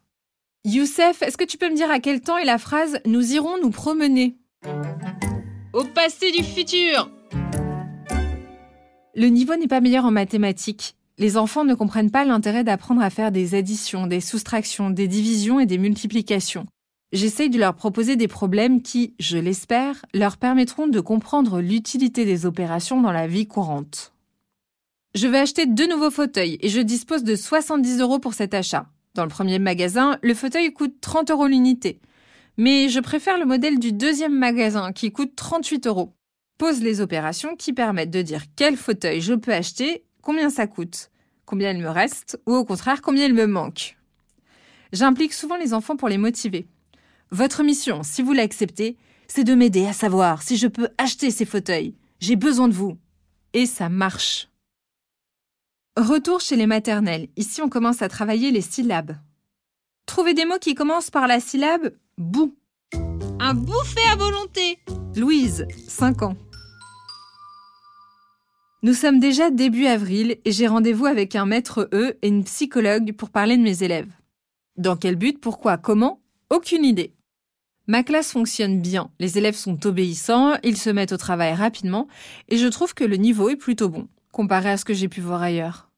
Youssef, 0.64 1.22
est-ce 1.22 1.38
que 1.38 1.44
tu 1.44 1.56
peux 1.56 1.70
me 1.70 1.76
dire 1.76 1.90
à 1.90 2.00
quel 2.00 2.20
temps 2.20 2.36
est 2.36 2.44
la 2.44 2.58
phrase 2.58 2.98
Nous 3.06 3.32
irons 3.32 3.58
nous 3.62 3.70
promener 3.70 4.36
au 5.72 5.84
passé 5.84 6.30
du 6.32 6.42
futur 6.42 7.10
Le 9.14 9.26
niveau 9.28 9.56
n'est 9.56 9.68
pas 9.68 9.80
meilleur 9.80 10.04
en 10.04 10.10
mathématiques. 10.10 10.96
Les 11.18 11.36
enfants 11.36 11.64
ne 11.64 11.74
comprennent 11.74 12.10
pas 12.10 12.24
l'intérêt 12.24 12.64
d'apprendre 12.64 13.02
à 13.02 13.10
faire 13.10 13.32
des 13.32 13.54
additions, 13.54 14.06
des 14.06 14.20
soustractions, 14.20 14.90
des 14.90 15.08
divisions 15.08 15.60
et 15.60 15.66
des 15.66 15.78
multiplications. 15.78 16.66
J'essaye 17.12 17.50
de 17.50 17.58
leur 17.58 17.74
proposer 17.74 18.16
des 18.16 18.28
problèmes 18.28 18.80
qui, 18.80 19.14
je 19.18 19.36
l'espère, 19.36 20.04
leur 20.14 20.38
permettront 20.38 20.88
de 20.88 21.00
comprendre 21.00 21.60
l'utilité 21.60 22.24
des 22.24 22.46
opérations 22.46 23.00
dans 23.02 23.12
la 23.12 23.26
vie 23.26 23.46
courante. 23.46 24.12
Je 25.14 25.28
vais 25.28 25.38
acheter 25.38 25.66
deux 25.66 25.86
nouveaux 25.86 26.10
fauteuils 26.10 26.58
et 26.60 26.70
je 26.70 26.80
dispose 26.80 27.22
de 27.22 27.36
70 27.36 28.00
euros 28.00 28.18
pour 28.18 28.32
cet 28.32 28.54
achat. 28.54 28.86
Dans 29.14 29.24
le 29.24 29.30
premier 29.30 29.58
magasin, 29.58 30.18
le 30.22 30.32
fauteuil 30.32 30.72
coûte 30.72 30.94
30 31.02 31.30
euros 31.30 31.46
l'unité 31.46 32.00
mais 32.56 32.88
je 32.88 33.00
préfère 33.00 33.38
le 33.38 33.44
modèle 33.44 33.78
du 33.78 33.92
deuxième 33.92 34.36
magasin 34.36 34.92
qui 34.92 35.12
coûte 35.12 35.34
38 35.36 35.86
euros. 35.86 36.12
Pose 36.58 36.80
les 36.80 37.00
opérations 37.00 37.56
qui 37.56 37.72
permettent 37.72 38.10
de 38.10 38.22
dire 38.22 38.44
quel 38.56 38.76
fauteuil 38.76 39.20
je 39.20 39.34
peux 39.34 39.52
acheter, 39.52 40.04
combien 40.22 40.50
ça 40.50 40.66
coûte, 40.66 41.10
combien 41.44 41.72
il 41.72 41.78
me 41.78 41.88
reste, 41.88 42.40
ou 42.46 42.54
au 42.54 42.64
contraire 42.64 43.02
combien 43.02 43.26
il 43.26 43.34
me 43.34 43.46
manque. 43.46 43.96
J'implique 44.92 45.32
souvent 45.32 45.56
les 45.56 45.74
enfants 45.74 45.96
pour 45.96 46.08
les 46.08 46.18
motiver. 46.18 46.66
Votre 47.30 47.62
mission, 47.62 48.02
si 48.02 48.20
vous 48.22 48.32
l'acceptez, 48.32 48.96
c'est 49.26 49.44
de 49.44 49.54
m'aider 49.54 49.86
à 49.86 49.94
savoir 49.94 50.42
si 50.42 50.58
je 50.58 50.68
peux 50.68 50.88
acheter 50.98 51.30
ces 51.30 51.46
fauteuils. 51.46 51.94
J'ai 52.20 52.36
besoin 52.36 52.68
de 52.68 52.74
vous. 52.74 52.98
Et 53.54 53.64
ça 53.64 53.88
marche. 53.88 54.48
Retour 55.96 56.40
chez 56.40 56.56
les 56.56 56.66
maternelles. 56.66 57.28
Ici, 57.36 57.62
on 57.62 57.68
commence 57.68 58.02
à 58.02 58.08
travailler 58.08 58.50
les 58.50 58.60
syllabes. 58.60 59.16
Trouvez 60.06 60.34
des 60.34 60.44
mots 60.44 60.58
qui 60.58 60.74
commencent 60.74 61.10
par 61.10 61.26
la 61.26 61.40
syllabe 61.40 61.90
Bou. 62.22 62.54
Un 63.40 63.54
bouffé 63.54 64.00
à 64.12 64.14
volonté. 64.14 64.78
Louise, 65.16 65.66
5 65.88 66.22
ans. 66.22 66.36
Nous 68.84 68.94
sommes 68.94 69.18
déjà 69.18 69.50
début 69.50 69.86
avril 69.86 70.36
et 70.44 70.52
j'ai 70.52 70.68
rendez-vous 70.68 71.06
avec 71.06 71.34
un 71.34 71.46
maître 71.46 71.88
E 71.92 72.16
et 72.22 72.28
une 72.28 72.44
psychologue 72.44 73.12
pour 73.14 73.30
parler 73.30 73.56
de 73.56 73.62
mes 73.62 73.82
élèves. 73.82 74.12
Dans 74.76 74.96
quel 74.96 75.16
but, 75.16 75.40
pourquoi, 75.40 75.78
comment? 75.78 76.20
Aucune 76.48 76.84
idée. 76.84 77.12
Ma 77.88 78.04
classe 78.04 78.30
fonctionne 78.30 78.80
bien, 78.80 79.10
les 79.18 79.36
élèves 79.36 79.56
sont 79.56 79.84
obéissants, 79.84 80.54
ils 80.62 80.78
se 80.78 80.90
mettent 80.90 81.10
au 81.10 81.16
travail 81.16 81.54
rapidement 81.54 82.06
et 82.48 82.56
je 82.56 82.68
trouve 82.68 82.94
que 82.94 83.02
le 83.02 83.16
niveau 83.16 83.48
est 83.48 83.56
plutôt 83.56 83.88
bon, 83.88 84.06
comparé 84.30 84.70
à 84.70 84.76
ce 84.76 84.84
que 84.84 84.94
j'ai 84.94 85.08
pu 85.08 85.20
voir 85.20 85.42
ailleurs. 85.42 85.90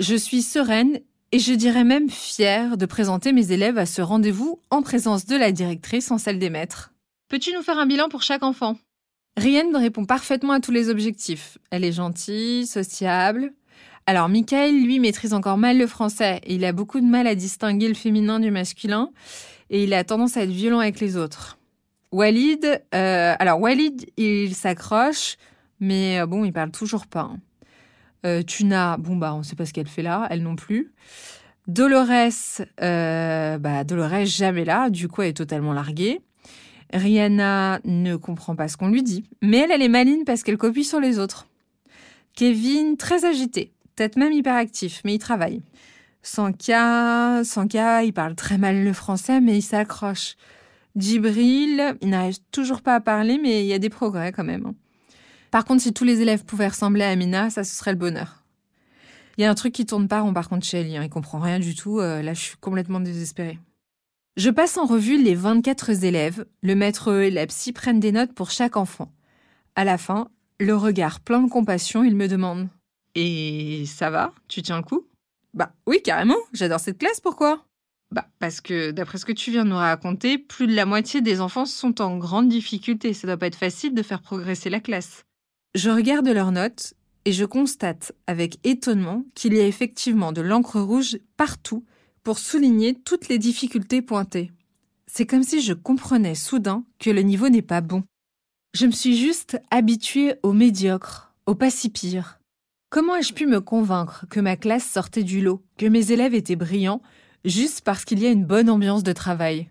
Je 0.00 0.16
suis 0.16 0.42
sereine 0.42 1.00
et 1.32 1.38
je 1.38 1.54
dirais 1.54 1.84
même 1.84 2.10
fière 2.10 2.76
de 2.76 2.86
présenter 2.86 3.32
mes 3.32 3.52
élèves 3.52 3.78
à 3.78 3.86
ce 3.86 4.02
rendez-vous 4.02 4.60
en 4.70 4.82
présence 4.82 5.24
de 5.24 5.34
la 5.34 5.50
directrice 5.50 6.10
en 6.10 6.18
salle 6.18 6.38
des 6.38 6.50
maîtres. 6.50 6.92
Peux-tu 7.28 7.52
nous 7.54 7.62
faire 7.62 7.78
un 7.78 7.86
bilan 7.86 8.10
pour 8.10 8.22
chaque 8.22 8.42
enfant? 8.42 8.76
Rienne 9.38 9.74
répond 9.74 10.04
parfaitement 10.04 10.52
à 10.52 10.60
tous 10.60 10.72
les 10.72 10.90
objectifs. 10.90 11.56
Elle 11.70 11.84
est 11.84 11.92
gentille, 11.92 12.66
sociable. 12.66 13.54
Alors, 14.06 14.28
Michael, 14.28 14.84
lui, 14.84 15.00
maîtrise 15.00 15.32
encore 15.32 15.56
mal 15.56 15.78
le 15.78 15.86
français 15.86 16.40
et 16.44 16.56
il 16.56 16.64
a 16.66 16.72
beaucoup 16.72 17.00
de 17.00 17.06
mal 17.06 17.26
à 17.26 17.34
distinguer 17.34 17.88
le 17.88 17.94
féminin 17.94 18.38
du 18.38 18.50
masculin 18.50 19.10
et 19.70 19.84
il 19.84 19.94
a 19.94 20.04
tendance 20.04 20.36
à 20.36 20.42
être 20.42 20.50
violent 20.50 20.80
avec 20.80 21.00
les 21.00 21.16
autres. 21.16 21.58
Walid, 22.10 22.82
euh, 22.94 23.34
alors 23.38 23.58
Walid, 23.58 24.10
il 24.18 24.54
s'accroche, 24.54 25.38
mais 25.80 26.20
euh, 26.20 26.26
bon, 26.26 26.44
il 26.44 26.52
parle 26.52 26.72
toujours 26.72 27.06
pas. 27.06 27.30
Hein. 27.32 27.38
Euh, 28.24 28.42
Tuna, 28.42 28.96
bon 28.98 29.16
bah 29.16 29.34
on 29.34 29.42
sait 29.42 29.56
pas 29.56 29.66
ce 29.66 29.72
qu'elle 29.72 29.88
fait 29.88 30.02
là, 30.02 30.26
elle 30.30 30.42
non 30.42 30.56
plus. 30.56 30.92
Dolores, 31.66 32.62
euh, 32.80 33.58
bah 33.58 33.84
Dolores 33.84 34.26
jamais 34.26 34.64
là, 34.64 34.90
du 34.90 35.08
coup 35.08 35.22
elle 35.22 35.30
est 35.30 35.34
totalement 35.34 35.72
larguée. 35.72 36.20
Rihanna 36.92 37.80
ne 37.84 38.16
comprend 38.16 38.54
pas 38.54 38.68
ce 38.68 38.76
qu'on 38.76 38.88
lui 38.88 39.02
dit, 39.02 39.24
mais 39.40 39.58
elle, 39.58 39.70
elle 39.70 39.82
est 39.82 39.88
maline 39.88 40.24
parce 40.24 40.42
qu'elle 40.42 40.58
copie 40.58 40.84
sur 40.84 41.00
les 41.00 41.18
autres. 41.18 41.46
Kevin, 42.34 42.96
très 42.96 43.24
agité, 43.24 43.72
peut-être 43.96 44.16
même 44.16 44.32
hyperactif, 44.32 45.00
mais 45.04 45.14
il 45.14 45.18
travaille. 45.18 45.62
Sanka, 46.22 47.42
Sanka, 47.44 48.04
il 48.04 48.12
parle 48.12 48.34
très 48.36 48.58
mal 48.58 48.84
le 48.84 48.92
français, 48.92 49.40
mais 49.40 49.58
il 49.58 49.62
s'accroche. 49.62 50.36
Djibril, 50.94 51.96
il 52.00 52.10
n'arrive 52.10 52.38
toujours 52.50 52.82
pas 52.82 52.94
à 52.94 53.00
parler, 53.00 53.38
mais 53.42 53.64
il 53.64 53.66
y 53.66 53.72
a 53.72 53.78
des 53.78 53.88
progrès 53.90 54.30
quand 54.30 54.44
même. 54.44 54.72
Par 55.52 55.66
contre, 55.66 55.82
si 55.82 55.92
tous 55.92 56.04
les 56.04 56.22
élèves 56.22 56.46
pouvaient 56.46 56.68
ressembler 56.68 57.04
à 57.04 57.10
Amina, 57.10 57.50
ça 57.50 57.62
serait 57.62 57.92
le 57.92 57.98
bonheur. 57.98 58.42
Il 59.36 59.42
y 59.42 59.44
a 59.44 59.50
un 59.50 59.54
truc 59.54 59.74
qui 59.74 59.84
tourne 59.84 60.08
pas 60.08 60.22
rond 60.22 60.32
par 60.32 60.48
contre 60.48 60.66
chez 60.66 60.80
Ellie, 60.80 60.96
hein. 60.96 61.04
il 61.04 61.10
comprend 61.10 61.40
rien 61.40 61.58
du 61.58 61.74
tout, 61.74 62.00
euh, 62.00 62.22
là 62.22 62.32
je 62.32 62.40
suis 62.40 62.56
complètement 62.56 63.00
désespérée. 63.00 63.58
Je 64.38 64.48
passe 64.48 64.78
en 64.78 64.86
revue 64.86 65.22
les 65.22 65.34
24 65.34 66.04
élèves, 66.04 66.46
le 66.62 66.74
maître 66.74 67.12
et 67.12 67.30
la 67.30 67.46
psy 67.46 67.72
prennent 67.72 68.00
des 68.00 68.12
notes 68.12 68.32
pour 68.32 68.50
chaque 68.50 68.78
enfant. 68.78 69.12
À 69.74 69.84
la 69.84 69.98
fin, 69.98 70.28
le 70.58 70.74
regard 70.74 71.20
plein 71.20 71.42
de 71.42 71.50
compassion, 71.50 72.02
il 72.02 72.16
me 72.16 72.28
demande 72.28 72.68
Et 73.14 73.84
ça 73.86 74.08
va? 74.08 74.32
Tu 74.48 74.62
tiens 74.62 74.78
le 74.78 74.84
coup? 74.84 75.06
Bah 75.52 75.74
oui, 75.86 76.00
carrément, 76.02 76.38
j'adore 76.54 76.80
cette 76.80 76.98
classe, 76.98 77.20
pourquoi? 77.20 77.66
Bah 78.10 78.26
parce 78.38 78.62
que 78.62 78.90
d'après 78.90 79.18
ce 79.18 79.26
que 79.26 79.32
tu 79.32 79.50
viens 79.50 79.64
de 79.64 79.70
nous 79.70 79.76
raconter, 79.76 80.38
plus 80.38 80.66
de 80.66 80.74
la 80.74 80.86
moitié 80.86 81.20
des 81.20 81.42
enfants 81.42 81.66
sont 81.66 82.00
en 82.00 82.16
grande 82.16 82.48
difficulté, 82.48 83.12
ça 83.12 83.26
doit 83.26 83.36
pas 83.36 83.48
être 83.48 83.56
facile 83.56 83.92
de 83.92 84.02
faire 84.02 84.22
progresser 84.22 84.70
la 84.70 84.80
classe. 84.80 85.26
Je 85.74 85.88
regarde 85.88 86.28
leurs 86.28 86.52
notes 86.52 86.92
et 87.24 87.32
je 87.32 87.46
constate 87.46 88.12
avec 88.26 88.58
étonnement 88.62 89.24
qu'il 89.34 89.54
y 89.54 89.60
a 89.60 89.66
effectivement 89.66 90.32
de 90.32 90.42
l'encre 90.42 90.78
rouge 90.78 91.18
partout 91.38 91.84
pour 92.22 92.38
souligner 92.38 92.94
toutes 92.94 93.28
les 93.28 93.38
difficultés 93.38 94.02
pointées. 94.02 94.52
C'est 95.06 95.24
comme 95.24 95.42
si 95.42 95.62
je 95.62 95.72
comprenais 95.72 96.34
soudain 96.34 96.84
que 96.98 97.08
le 97.08 97.22
niveau 97.22 97.48
n'est 97.48 97.62
pas 97.62 97.80
bon. 97.80 98.04
Je 98.74 98.84
me 98.84 98.92
suis 98.92 99.16
juste 99.16 99.58
habituée 99.70 100.34
au 100.42 100.52
médiocre, 100.52 101.32
au 101.46 101.54
pas 101.54 101.70
si 101.70 101.88
pire. 101.88 102.38
Comment 102.90 103.16
ai-je 103.16 103.32
pu 103.32 103.46
me 103.46 103.62
convaincre 103.62 104.26
que 104.28 104.40
ma 104.40 104.56
classe 104.56 104.84
sortait 104.84 105.24
du 105.24 105.40
lot, 105.40 105.62
que 105.78 105.86
mes 105.86 106.12
élèves 106.12 106.34
étaient 106.34 106.54
brillants, 106.56 107.00
juste 107.46 107.80
parce 107.80 108.04
qu'il 108.04 108.18
y 108.18 108.26
a 108.26 108.30
une 108.30 108.44
bonne 108.44 108.68
ambiance 108.68 109.02
de 109.02 109.12
travail? 109.12 109.70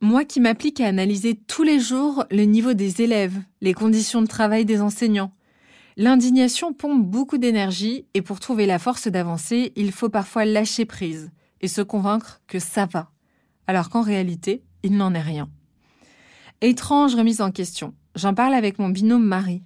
Moi 0.00 0.24
qui 0.24 0.40
m'applique 0.40 0.80
à 0.80 0.86
analyser 0.86 1.34
tous 1.34 1.62
les 1.62 1.80
jours 1.80 2.24
le 2.30 2.42
niveau 2.42 2.74
des 2.74 3.02
élèves, 3.02 3.38
les 3.60 3.74
conditions 3.74 4.22
de 4.22 4.26
travail 4.26 4.64
des 4.64 4.80
enseignants. 4.80 5.32
L'indignation 5.96 6.74
pompe 6.74 7.06
beaucoup 7.06 7.38
d'énergie 7.38 8.06
et 8.12 8.20
pour 8.20 8.38
trouver 8.38 8.66
la 8.66 8.78
force 8.78 9.08
d'avancer, 9.08 9.72
il 9.76 9.92
faut 9.92 10.10
parfois 10.10 10.44
lâcher 10.44 10.84
prise 10.84 11.30
et 11.62 11.68
se 11.68 11.80
convaincre 11.80 12.42
que 12.46 12.58
ça 12.58 12.84
va, 12.84 13.10
alors 13.66 13.88
qu'en 13.88 14.02
réalité, 14.02 14.62
il 14.82 14.96
n'en 14.96 15.14
est 15.14 15.22
rien. 15.22 15.48
Étrange 16.60 17.14
remise 17.14 17.40
en 17.40 17.50
question. 17.50 17.94
J'en 18.14 18.34
parle 18.34 18.54
avec 18.54 18.78
mon 18.78 18.90
binôme 18.90 19.24
Marie. 19.24 19.62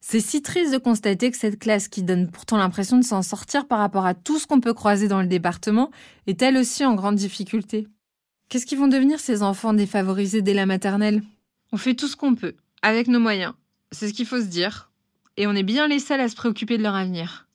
C'est 0.00 0.20
si 0.20 0.42
triste 0.42 0.72
de 0.72 0.78
constater 0.78 1.30
que 1.30 1.36
cette 1.36 1.58
classe 1.58 1.88
qui 1.88 2.02
donne 2.02 2.30
pourtant 2.30 2.56
l'impression 2.56 2.98
de 2.98 3.04
s'en 3.04 3.22
sortir 3.22 3.66
par 3.66 3.78
rapport 3.78 4.06
à 4.06 4.14
tout 4.14 4.38
ce 4.38 4.46
qu'on 4.46 4.60
peut 4.60 4.74
croiser 4.74 5.08
dans 5.08 5.20
le 5.20 5.26
département 5.26 5.90
est 6.26 6.40
elle 6.42 6.56
aussi 6.56 6.84
en 6.84 6.94
grande 6.94 7.16
difficulté. 7.16 7.88
Qu'est-ce 8.48 8.64
qu'ils 8.64 8.78
vont 8.78 8.88
devenir 8.88 9.20
ces 9.20 9.42
enfants 9.42 9.74
défavorisés 9.74 10.40
dès 10.40 10.54
la 10.54 10.64
maternelle? 10.64 11.22
On 11.70 11.76
fait 11.76 11.94
tout 11.94 12.08
ce 12.08 12.16
qu'on 12.16 12.34
peut, 12.34 12.54
avec 12.80 13.06
nos 13.06 13.20
moyens. 13.20 13.52
C'est 13.92 14.08
ce 14.08 14.14
qu'il 14.14 14.24
faut 14.24 14.40
se 14.40 14.46
dire. 14.46 14.90
Et 15.36 15.46
on 15.46 15.52
est 15.52 15.62
bien 15.62 15.86
les 15.86 15.98
seuls 15.98 16.20
à 16.20 16.30
se 16.30 16.34
préoccuper 16.34 16.78
de 16.78 16.82
leur 16.82 16.94
avenir. 16.94 17.46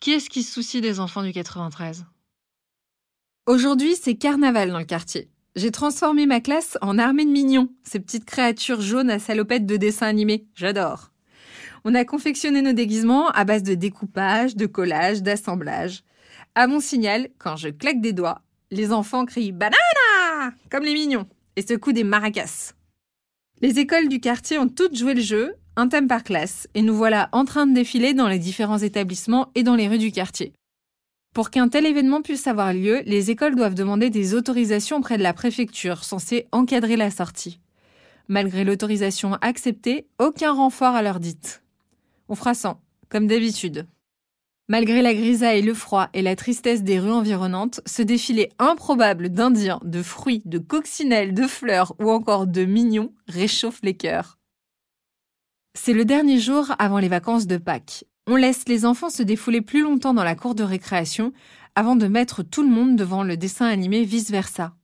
Qui 0.00 0.12
est-ce 0.12 0.30
qui 0.30 0.42
se 0.42 0.54
soucie 0.54 0.80
des 0.80 0.98
enfants 0.98 1.22
du 1.22 1.32
93 1.32 2.06
Aujourd'hui, 3.44 3.96
c'est 4.00 4.14
carnaval 4.14 4.70
dans 4.70 4.78
le 4.78 4.86
quartier. 4.86 5.28
J'ai 5.56 5.70
transformé 5.70 6.24
ma 6.24 6.40
classe 6.40 6.78
en 6.80 6.96
armée 6.96 7.26
de 7.26 7.30
mignons, 7.30 7.68
ces 7.82 8.00
petites 8.00 8.24
créatures 8.24 8.80
jaunes 8.80 9.10
à 9.10 9.18
salopettes 9.18 9.66
de 9.66 9.76
dessins 9.76 10.06
animés. 10.06 10.46
J'adore. 10.54 11.10
On 11.84 11.94
a 11.94 12.06
confectionné 12.06 12.62
nos 12.62 12.72
déguisements 12.72 13.28
à 13.28 13.44
base 13.44 13.62
de 13.62 13.74
découpage, 13.74 14.56
de 14.56 14.64
collage, 14.64 15.22
d'assemblage. 15.22 16.02
À 16.54 16.66
mon 16.66 16.80
signal, 16.80 17.28
quand 17.38 17.56
je 17.56 17.68
claque 17.68 18.00
des 18.00 18.14
doigts, 18.14 18.40
les 18.70 18.92
enfants 18.92 19.26
crient 19.26 19.52
banana 20.40 20.54
comme 20.70 20.84
les 20.84 20.94
mignons 20.94 21.26
et 21.56 21.62
secouent 21.62 21.92
des 21.92 22.04
maracas. 22.04 22.72
Les 23.60 23.78
écoles 23.78 24.08
du 24.08 24.20
quartier 24.20 24.58
ont 24.58 24.68
toutes 24.68 24.96
joué 24.96 25.14
le 25.14 25.20
jeu, 25.20 25.54
un 25.76 25.88
thème 25.88 26.08
par 26.08 26.24
classe, 26.24 26.66
et 26.74 26.82
nous 26.82 26.94
voilà 26.94 27.28
en 27.32 27.44
train 27.44 27.66
de 27.66 27.74
défiler 27.74 28.14
dans 28.14 28.28
les 28.28 28.38
différents 28.38 28.78
établissements 28.78 29.50
et 29.54 29.62
dans 29.62 29.74
les 29.76 29.88
rues 29.88 29.98
du 29.98 30.12
quartier. 30.12 30.52
Pour 31.34 31.50
qu'un 31.50 31.68
tel 31.68 31.86
événement 31.86 32.22
puisse 32.22 32.46
avoir 32.46 32.72
lieu, 32.72 33.02
les 33.06 33.30
écoles 33.30 33.54
doivent 33.54 33.74
demander 33.74 34.10
des 34.10 34.34
autorisations 34.34 34.96
auprès 34.96 35.18
de 35.18 35.22
la 35.22 35.32
préfecture 35.32 36.02
censée 36.04 36.48
encadrer 36.52 36.96
la 36.96 37.10
sortie. 37.10 37.60
Malgré 38.28 38.64
l'autorisation 38.64 39.34
acceptée, 39.34 40.06
aucun 40.18 40.52
renfort 40.52 40.94
à 40.94 41.02
leur 41.02 41.20
dite. 41.20 41.62
On 42.28 42.34
fera 42.34 42.54
sans, 42.54 42.80
comme 43.08 43.26
d'habitude. 43.26 43.86
Malgré 44.70 45.02
la 45.02 45.14
grisaille, 45.14 45.62
le 45.62 45.74
froid 45.74 46.10
et 46.14 46.22
la 46.22 46.36
tristesse 46.36 46.84
des 46.84 47.00
rues 47.00 47.10
environnantes, 47.10 47.80
ce 47.86 48.02
défilé 48.02 48.52
improbable 48.60 49.28
d'Indiens, 49.28 49.80
de 49.82 50.00
fruits, 50.00 50.42
de 50.44 50.58
coccinelles, 50.58 51.34
de 51.34 51.48
fleurs 51.48 51.96
ou 51.98 52.08
encore 52.08 52.46
de 52.46 52.64
mignons 52.64 53.12
réchauffe 53.26 53.80
les 53.82 53.94
cœurs. 53.94 54.38
C'est 55.76 55.92
le 55.92 56.04
dernier 56.04 56.38
jour 56.38 56.72
avant 56.78 57.00
les 57.00 57.08
vacances 57.08 57.48
de 57.48 57.56
Pâques. 57.56 58.04
On 58.28 58.36
laisse 58.36 58.68
les 58.68 58.86
enfants 58.86 59.10
se 59.10 59.24
défouler 59.24 59.60
plus 59.60 59.82
longtemps 59.82 60.14
dans 60.14 60.22
la 60.22 60.36
cour 60.36 60.54
de 60.54 60.62
récréation 60.62 61.32
avant 61.74 61.96
de 61.96 62.06
mettre 62.06 62.44
tout 62.44 62.62
le 62.62 62.68
monde 62.68 62.94
devant 62.94 63.24
le 63.24 63.36
dessin 63.36 63.66
animé 63.66 64.04
vice-versa. 64.04 64.76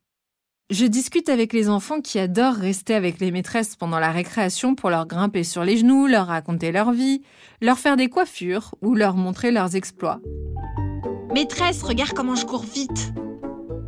Je 0.69 0.85
discute 0.85 1.29
avec 1.29 1.53
les 1.53 1.69
enfants 1.69 2.01
qui 2.01 2.19
adorent 2.19 2.57
rester 2.57 2.97
avec 2.97 3.21
les 3.21 3.31
maîtresses 3.31 3.77
pendant 3.77 4.01
la 4.01 4.11
récréation 4.11 4.75
pour 4.75 4.91
leur 4.91 5.07
grimper 5.07 5.45
sur 5.45 5.63
les 5.63 5.77
genoux, 5.77 6.09
leur 6.09 6.27
raconter 6.27 6.73
leur 6.73 6.91
vie, 6.91 7.23
leur 7.61 7.79
faire 7.79 7.97
des 7.97 8.09
coiffures 8.09 8.75
ou 8.83 8.97
leur 8.97 9.15
montrer 9.15 9.53
leurs 9.53 9.77
exploits. 9.77 10.21
Maîtresse, 11.33 11.85
regarde 11.85 12.15
comment 12.15 12.35
je 12.35 12.47
cours 12.47 12.65
vite. 12.65 13.13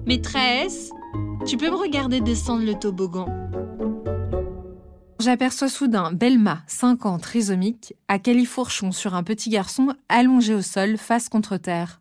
Maîtresse, 0.07 0.93
tu 1.47 1.57
peux 1.57 1.69
me 1.69 1.75
regarder 1.75 2.21
descendre 2.21 2.65
le 2.65 2.75
toboggan 2.75 3.27
J'aperçois 5.19 5.69
soudain 5.69 6.13
Belma, 6.13 6.63
5 6.69 7.07
ans, 7.07 7.19
trisomique, 7.19 7.95
à 8.07 8.21
califourchon 8.21 8.93
sur 8.93 9.17
un 9.17 9.25
petit 9.25 9.51
garçon 9.51 9.97
allongé 10.09 10.55
au 10.55 10.63
sol 10.63 10.97
face 10.97 11.29
contre 11.29 11.57
terre. 11.57 12.01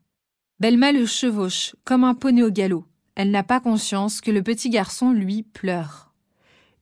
Belma 0.60 0.92
le 0.92 1.08
chevauche, 1.08 1.76
comme 1.84 2.04
un 2.04 2.14
poney 2.14 2.44
au 2.44 2.52
galop. 2.52 2.86
Elle 3.18 3.32
n'a 3.32 3.42
pas 3.42 3.60
conscience 3.60 4.22
que 4.22 4.30
le 4.30 4.44
petit 4.44 4.70
garçon, 4.70 5.10
lui, 5.10 5.42
pleure. 5.42 6.14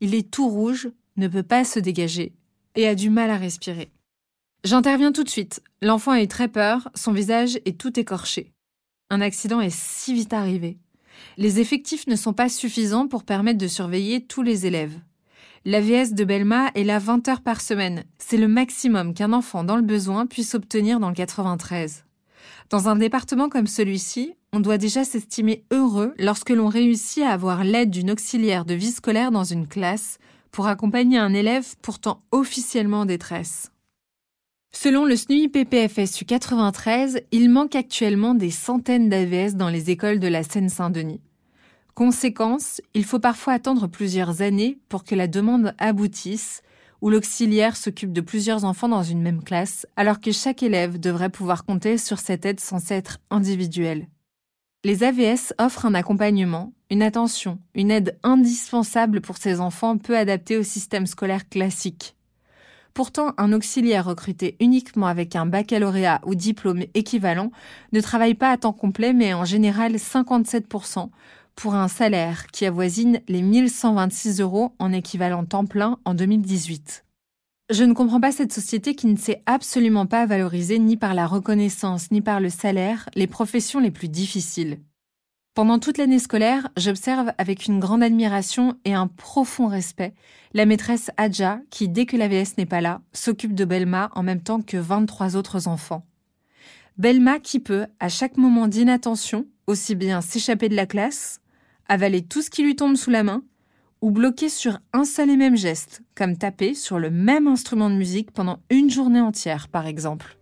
Il 0.02 0.14
est 0.14 0.30
tout 0.30 0.50
rouge, 0.50 0.90
ne 1.16 1.30
peut 1.30 1.44
pas 1.44 1.64
se 1.64 1.80
dégager, 1.80 2.34
et 2.76 2.90
a 2.90 2.94
du 2.94 3.10
mal 3.10 3.30
à 3.30 3.38
respirer. 3.38 3.90
J'interviens 4.66 5.14
tout 5.14 5.24
de 5.24 5.30
suite. 5.30 5.64
L'enfant 5.82 6.12
a 6.12 6.22
eu 6.22 6.28
très 6.28 6.50
peur, 6.50 6.90
son 6.94 7.14
visage 7.14 7.58
est 7.64 7.80
tout 7.80 7.98
écorché. 7.98 8.52
Un 9.10 9.22
accident 9.22 9.62
est 9.62 9.74
si 9.74 10.14
vite 10.14 10.34
arrivé. 10.34 10.78
Les 11.38 11.62
effectifs 11.62 12.06
ne 12.06 12.18
sont 12.18 12.34
pas 12.34 12.50
suffisants 12.50 13.08
pour 13.08 13.24
permettre 13.24 13.60
de 13.60 13.68
surveiller 13.70 14.26
tous 14.26 14.42
les 14.42 14.66
élèves. 14.66 15.00
L'AVS 15.64 16.16
de 16.16 16.26
Belma 16.26 16.70
est 16.76 16.84
là 16.84 17.00
20 17.00 17.30
heures 17.30 17.44
par 17.44 17.62
semaine. 17.62 18.04
C'est 18.18 18.36
le 18.36 18.50
maximum 18.50 19.14
qu'un 19.14 19.32
enfant 19.32 19.64
dans 19.64 19.78
le 19.78 19.84
besoin 19.84 20.26
puisse 20.26 20.54
obtenir 20.54 21.00
dans 21.00 21.08
le 21.08 21.16
93. 21.16 22.04
Dans 22.70 22.90
un 22.90 22.98
département 22.98 23.48
comme 23.48 23.68
celui-ci, 23.68 24.34
on 24.56 24.62
doit 24.62 24.78
déjà 24.78 25.04
s'estimer 25.04 25.66
heureux 25.70 26.14
lorsque 26.18 26.50
l'on 26.50 26.70
réussit 26.70 27.24
à 27.24 27.32
avoir 27.32 27.66
l'aide 27.66 27.90
d'une 27.90 28.10
auxiliaire 28.10 28.64
de 28.64 28.74
vie 28.74 28.92
scolaire 28.92 29.30
dans 29.32 29.44
une 29.44 29.68
classe 29.68 30.18
pour 30.50 30.68
accompagner 30.68 31.18
un 31.18 31.34
élève 31.34 31.76
pourtant 31.82 32.24
officiellement 32.32 33.02
en 33.02 33.06
détresse. 33.06 33.70
Selon 34.72 35.04
le 35.04 35.18
SNUI-PPFSU 35.18 36.24
93, 36.24 37.22
il 37.34 37.50
manque 37.50 37.76
actuellement 37.76 38.34
des 38.34 38.50
centaines 38.50 39.10
d'AVS 39.10 39.56
dans 39.56 39.68
les 39.68 39.90
écoles 39.90 40.20
de 40.20 40.28
la 40.30 40.44
Seine-Saint-Denis. 40.44 41.20
Conséquence, 41.94 42.82
il 42.94 43.04
faut 43.04 43.20
parfois 43.20 43.54
attendre 43.54 43.88
plusieurs 43.88 44.42
années 44.42 44.80
pour 44.88 45.04
que 45.04 45.16
la 45.16 45.28
demande 45.28 45.74
aboutisse 45.80 46.62
où 47.02 47.10
l'auxiliaire 47.10 47.76
s'occupe 47.76 48.14
de 48.14 48.22
plusieurs 48.22 48.64
enfants 48.64 48.90
dans 48.90 49.04
une 49.04 49.22
même 49.22 49.44
classe, 49.44 49.86
alors 49.98 50.22
que 50.22 50.32
chaque 50.32 50.64
élève 50.64 50.98
devrait 50.98 51.30
pouvoir 51.30 51.66
compter 51.66 51.98
sur 51.98 52.20
cette 52.20 52.46
aide 52.46 52.62
censée 52.62 52.94
être 52.94 53.18
individuelle. 53.30 54.08
Les 54.86 55.02
AVS 55.02 55.52
offrent 55.58 55.88
un 55.88 55.96
accompagnement, 55.96 56.72
une 56.92 57.02
attention, 57.02 57.58
une 57.74 57.90
aide 57.90 58.20
indispensable 58.22 59.20
pour 59.20 59.38
ces 59.38 59.60
enfants 59.60 59.98
peu 59.98 60.16
adaptés 60.16 60.58
au 60.58 60.62
système 60.62 61.08
scolaire 61.08 61.50
classique. 61.50 62.16
Pourtant, 62.94 63.34
un 63.40 63.52
auxiliaire 63.52 64.06
recruté 64.06 64.56
uniquement 64.60 65.08
avec 65.08 65.36
un 65.36 65.48
baccalauréat 65.48 66.22
ou 66.28 66.36
diplôme 66.36 66.84
équivalent 66.94 67.50
ne 67.94 68.00
travaille 68.00 68.36
pas 68.36 68.52
à 68.52 68.58
temps 68.58 68.74
complet, 68.74 69.12
mais 69.12 69.34
en 69.34 69.44
général 69.44 69.96
57%, 69.96 71.10
pour 71.56 71.74
un 71.74 71.88
salaire 71.88 72.46
qui 72.54 72.68
avoisine 72.68 73.22
les 73.28 73.42
1126 73.42 74.40
euros 74.40 74.76
en 74.78 74.94
équivalent 74.94 75.46
temps 75.46 75.66
plein 75.66 75.98
en 76.06 76.14
2018. 76.14 77.05
Je 77.72 77.84
ne 77.84 77.94
comprends 77.94 78.22
pas 78.22 78.32
cette 78.32 78.54
société 78.54 78.94
qui 78.94 79.08
ne 79.08 79.18
sait 79.18 79.42
absolument 79.48 80.06
pas 80.06 80.28
valoriser 80.28 80.78
ni 80.78 80.98
par 80.98 81.16
la 81.16 81.26
reconnaissance 81.26 82.12
ni 82.12 82.22
par 82.22 82.40
le 82.40 82.52
salaire 82.52 83.10
les 83.16 83.26
professions 83.26 83.80
les 83.80 83.90
plus 83.90 84.08
difficiles. 84.08 84.78
Pendant 85.56 85.80
toute 85.80 85.98
l'année 85.98 86.20
scolaire, 86.20 86.70
j'observe 86.78 87.32
avec 87.40 87.66
une 87.66 87.80
grande 87.80 88.04
admiration 88.04 88.78
et 88.86 88.94
un 88.94 89.08
profond 89.08 89.68
respect 89.68 90.14
la 90.54 90.68
maîtresse 90.68 91.10
Adja 91.18 91.60
qui, 91.72 91.90
dès 91.90 92.06
que 92.06 92.18
l'AVS 92.18 92.56
n'est 92.60 92.68
pas 92.68 92.82
là, 92.82 93.02
s'occupe 93.14 93.56
de 93.56 93.66
Belma 93.66 94.12
en 94.14 94.22
même 94.22 94.42
temps 94.42 94.62
que 94.62 94.78
23 94.78 95.36
autres 95.36 95.68
enfants. 95.68 96.06
Belma 97.00 97.40
qui 97.40 97.60
peut, 97.60 97.88
à 98.00 98.10
chaque 98.10 98.38
moment 98.38 98.68
d'inattention, 98.68 99.48
aussi 99.66 99.96
bien 99.96 100.22
s'échapper 100.22 100.70
de 100.70 100.76
la 100.76 100.86
classe, 100.86 101.42
avaler 101.88 102.22
tout 102.22 102.44
ce 102.44 102.52
qui 102.52 102.62
lui 102.62 102.76
tombe 102.76 102.96
sous 102.96 103.10
la 103.10 103.24
main, 103.24 103.42
ou 104.06 104.12
bloquer 104.12 104.50
sur 104.50 104.78
un 104.94 105.04
seul 105.04 105.32
et 105.32 105.36
même 105.36 105.58
geste, 105.58 106.04
comme 106.14 106.38
taper 106.38 106.76
sur 106.76 107.00
le 107.00 107.10
même 107.10 107.48
instrument 107.48 107.90
de 107.90 107.96
musique 107.96 108.30
pendant 108.30 108.60
une 108.70 108.92
journée 108.92 109.20
entière, 109.20 109.68
par 109.68 109.88
exemple. 109.88 110.38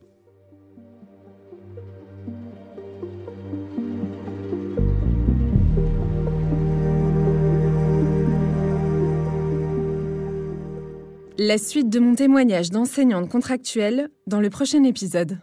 La 11.37 11.57
suite 11.57 11.87
de 11.87 11.99
mon 11.99 12.15
témoignage 12.15 12.69
d'enseignante 12.69 13.29
contractuelle 13.29 14.09
dans 14.27 14.41
le 14.41 14.49
prochain 14.49 14.83
épisode. 14.83 15.39